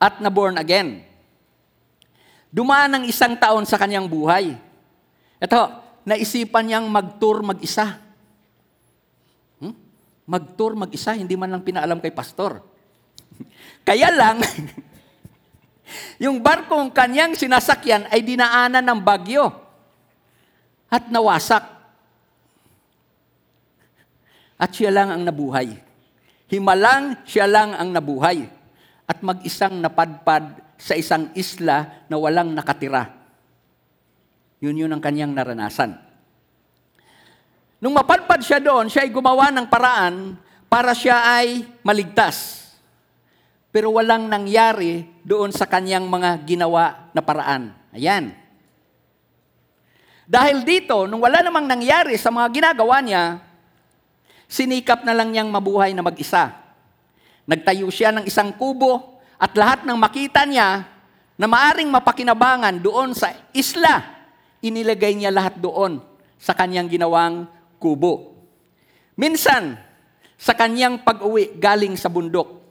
[0.00, 1.04] at na-born again.
[2.48, 4.56] Dumaan ng isang taon sa kanyang buhay.
[5.42, 5.60] Ito,
[6.08, 8.00] naisipan niyang mag-tour mag-isa.
[9.60, 9.76] Hmm?
[10.24, 12.64] Mag-tour mag-isa, hindi man lang pinaalam kay pastor.
[13.88, 14.40] Kaya lang,
[16.16, 19.52] yung barkong kanyang sinasakyan ay dinaanan ng bagyo
[20.88, 21.64] at nawasak.
[24.54, 25.76] At siya lang ang nabuhay.
[26.48, 28.46] Himalang siya lang ang nabuhay.
[29.04, 33.12] At mag-isang napadpad sa isang isla na walang nakatira.
[34.64, 35.98] Yun yun ang kanyang naranasan.
[37.84, 40.40] Nung mapadpad siya doon, siya ay gumawa ng paraan
[40.72, 42.63] para siya ay maligtas.
[43.74, 47.74] Pero walang nangyari doon sa kanyang mga ginawa na paraan.
[47.90, 48.30] Ayan.
[50.30, 53.42] Dahil dito, nung wala namang nangyari sa mga ginagawa niya,
[54.46, 56.54] sinikap na lang niyang mabuhay na mag-isa.
[57.50, 60.86] Nagtayo siya ng isang kubo at lahat ng makita niya
[61.34, 64.06] na maaring mapakinabangan doon sa isla,
[64.62, 65.98] inilagay niya lahat doon
[66.38, 67.50] sa kanyang ginawang
[67.82, 68.38] kubo.
[69.18, 69.76] Minsan,
[70.38, 72.63] sa kanyang pag-uwi galing sa bundok,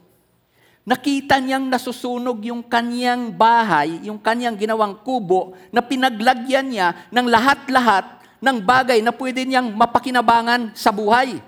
[0.84, 8.20] nakita niyang nasusunog yung kanyang bahay, yung kanyang ginawang kubo, na pinaglagyan niya ng lahat-lahat
[8.44, 11.40] ng bagay na pwede niyang mapakinabangan sa buhay.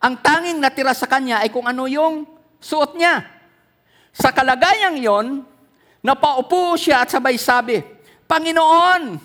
[0.00, 2.24] Ang tanging natira sa kanya ay kung ano yung
[2.60, 3.24] suot niya.
[4.16, 5.44] Sa kalagayang yon,
[6.00, 7.84] napaupo siya at sabay sabi,
[8.24, 9.20] Panginoon,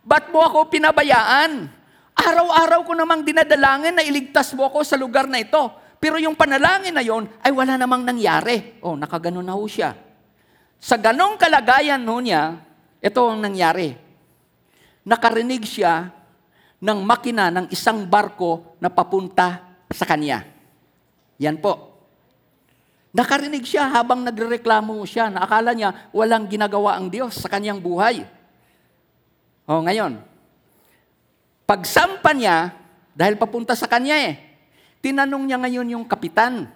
[0.00, 1.68] ba't mo ako pinabayaan?
[2.16, 5.68] Araw-araw ko namang dinadalangin na iligtas mo ako sa lugar na ito.
[5.98, 8.78] Pero yung panalangin na yon ay wala namang nangyari.
[8.82, 9.94] Oh, nakaganon na ho siya.
[10.78, 12.58] Sa ganong kalagayan ho niya,
[13.02, 13.98] ito ang nangyari.
[15.02, 16.14] Nakarinig siya
[16.78, 20.46] ng makina ng isang barko na papunta sa kanya.
[21.42, 21.98] Yan po.
[23.10, 28.22] Nakarinig siya habang nagrereklamo siya na akala niya walang ginagawa ang Diyos sa kanyang buhay.
[29.66, 30.22] O ngayon,
[31.68, 32.72] Pagsampa niya,
[33.12, 34.47] dahil papunta sa kanya eh,
[35.02, 36.70] tinanong niya ngayon yung kapitan,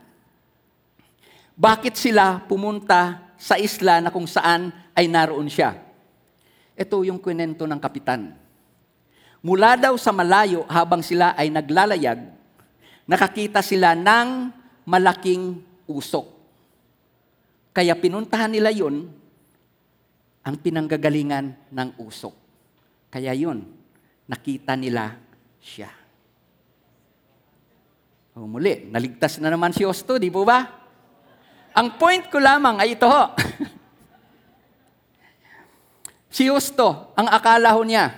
[1.53, 5.77] bakit sila pumunta sa isla na kung saan ay naroon siya?
[6.75, 8.35] Ito yung kwento ng kapitan.
[9.43, 12.19] Mula daw sa malayo habang sila ay naglalayag,
[13.05, 14.55] nakakita sila ng
[14.87, 16.27] malaking usok.
[17.75, 19.11] Kaya pinuntahan nila yun
[20.43, 22.35] ang pinanggagalingan ng usok.
[23.13, 23.63] Kaya yun,
[24.27, 25.15] nakita nila
[25.63, 26.02] siya.
[28.33, 30.65] O muli, naligtas na naman si Osto, di po ba?
[31.77, 33.09] Ang point ko lamang ay ito
[36.37, 38.17] si Osto, ang akala ho niya,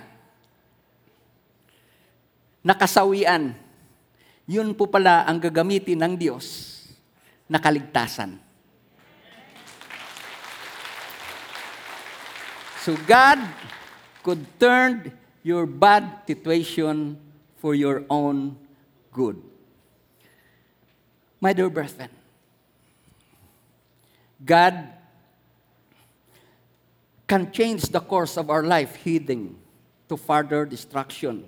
[2.63, 3.51] nakasawian.
[4.47, 6.71] Yun po pala ang gagamitin ng Diyos
[7.51, 8.39] na kaligtasan.
[12.85, 13.41] So God
[14.21, 15.09] could turn
[15.41, 17.17] your bad situation
[17.57, 18.61] for your own
[19.09, 19.54] good.
[21.45, 22.09] My dear brethren,
[24.41, 24.89] God
[27.29, 29.53] can change the course of our life heading
[30.09, 31.45] to further destruction.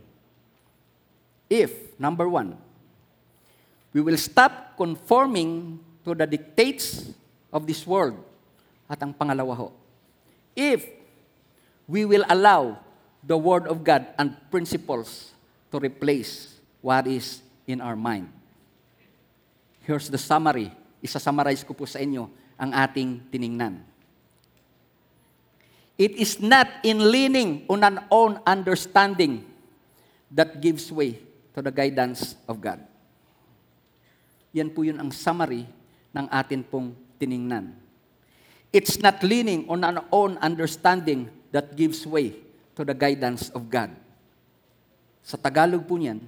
[1.49, 2.61] If, number one,
[3.89, 7.09] we will stop conforming to the dictates
[7.49, 8.21] of this world.
[8.85, 9.73] At ang pangalawa ho,
[10.53, 10.85] if
[11.89, 12.77] we will allow
[13.25, 15.33] the Word of God and principles
[15.73, 16.53] to replace
[16.85, 18.36] what is in our mind.
[19.87, 20.67] Here's the summary.
[20.99, 22.27] Isa-summarize ko po sa inyo
[22.59, 23.79] ang ating tiningnan.
[25.95, 29.47] It is not in leaning on an own understanding
[30.27, 31.23] that gives way
[31.55, 32.83] to the guidance of God.
[34.51, 35.63] Yan po yun ang summary
[36.11, 37.71] ng atin pong tiningnan.
[38.75, 42.35] It's not leaning on an own understanding that gives way
[42.75, 43.95] to the guidance of God.
[45.23, 46.19] Sa Tagalog po niyan,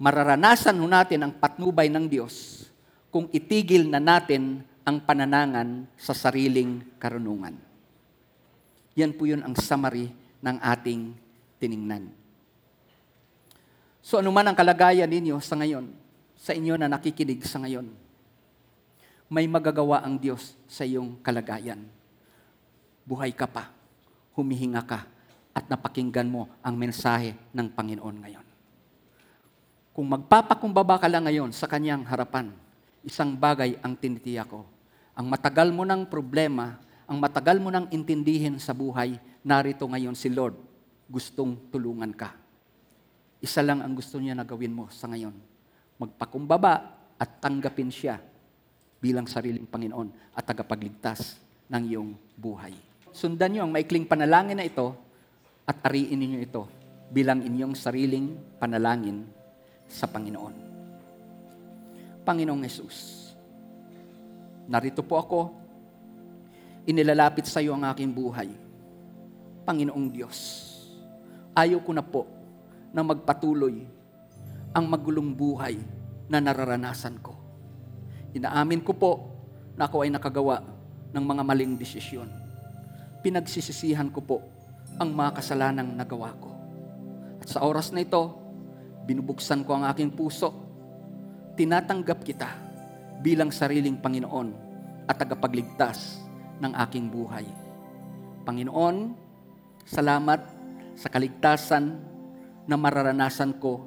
[0.00, 2.65] mararanasan ho natin ang patnubay ng Diyos
[3.10, 7.58] kung itigil na natin ang pananangan sa sariling karunungan.
[8.94, 11.12] Yan po yun ang summary ng ating
[11.58, 12.12] tiningnan.
[14.06, 15.90] So anuman ang kalagayan ninyo sa ngayon,
[16.38, 17.90] sa inyo na nakikinig sa ngayon,
[19.26, 21.82] may magagawa ang Diyos sa iyong kalagayan.
[23.02, 23.74] Buhay ka pa,
[24.38, 25.02] humihinga ka,
[25.50, 28.46] at napakinggan mo ang mensahe ng Panginoon ngayon.
[29.96, 32.52] Kung magpapakumbaba ka lang ngayon sa kanyang harapan,
[33.06, 34.66] isang bagay ang tinitiya ko.
[35.14, 36.76] Ang matagal mo ng problema,
[37.06, 40.58] ang matagal mo ng intindihin sa buhay, narito ngayon si Lord,
[41.06, 42.34] gustong tulungan ka.
[43.38, 45.32] Isa lang ang gusto niya na gawin mo sa ngayon.
[46.02, 48.18] Magpakumbaba at tanggapin siya
[48.98, 51.38] bilang sariling Panginoon at tagapagligtas
[51.70, 52.74] ng iyong buhay.
[53.14, 54.92] Sundan niyo ang maikling panalangin na ito
[55.62, 56.66] at ariin ninyo ito
[57.08, 59.24] bilang inyong sariling panalangin
[59.86, 60.65] sa Panginoon.
[62.26, 63.30] Panginoong Yesus,
[64.66, 65.54] narito po ako,
[66.90, 68.50] inilalapit sa iyo ang aking buhay.
[69.62, 70.38] Panginoong Diyos,
[71.54, 72.26] ayaw ko na po
[72.90, 73.86] na magpatuloy
[74.74, 75.78] ang magulong buhay
[76.26, 77.38] na nararanasan ko.
[78.34, 79.12] Inaamin ko po
[79.78, 80.66] na ako ay nakagawa
[81.14, 82.26] ng mga maling desisyon.
[83.22, 84.36] Pinagsisisihan ko po
[84.98, 86.50] ang mga kasalanang nagawa ko.
[87.38, 88.34] At sa oras na ito,
[89.06, 90.65] binubuksan ko ang aking puso.
[91.56, 92.52] Tinatanggap kita
[93.24, 94.48] bilang sariling Panginoon
[95.08, 96.20] at tagapagligtas
[96.60, 97.48] ng aking buhay.
[98.44, 99.16] Panginoon,
[99.88, 100.40] salamat
[100.92, 101.96] sa kaligtasan
[102.68, 103.80] na mararanasan ko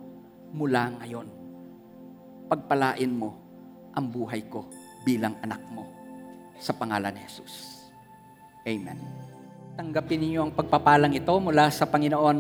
[0.50, 1.30] mula ngayon.
[2.50, 3.38] Pagpalain mo
[3.94, 4.66] ang buhay ko
[5.06, 5.86] bilang anak mo
[6.58, 7.86] sa pangalan ni Jesus.
[8.66, 8.98] Amen.
[9.78, 12.40] Tanggapin niyo ang pagpapalang ito mula sa Panginoon.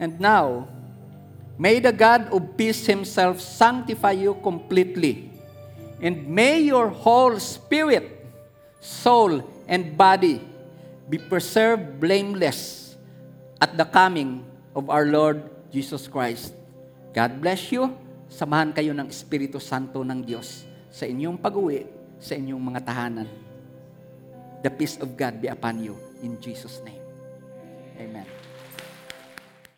[0.00, 0.64] And now,
[1.60, 5.28] may the God of peace himself sanctify you completely.
[6.00, 8.24] And may your whole spirit,
[8.80, 10.40] soul, and body
[11.04, 12.96] be preserved blameless
[13.60, 14.40] at the coming
[14.72, 16.56] of our Lord Jesus Christ.
[17.12, 17.92] God bless you.
[18.32, 21.84] Samahan kayo ng Espiritu Santo ng Diyos sa inyong pag-uwi,
[22.16, 23.28] sa inyong mga tahanan.
[24.64, 27.04] The peace of God be upon you in Jesus' name.
[28.00, 28.39] Amen.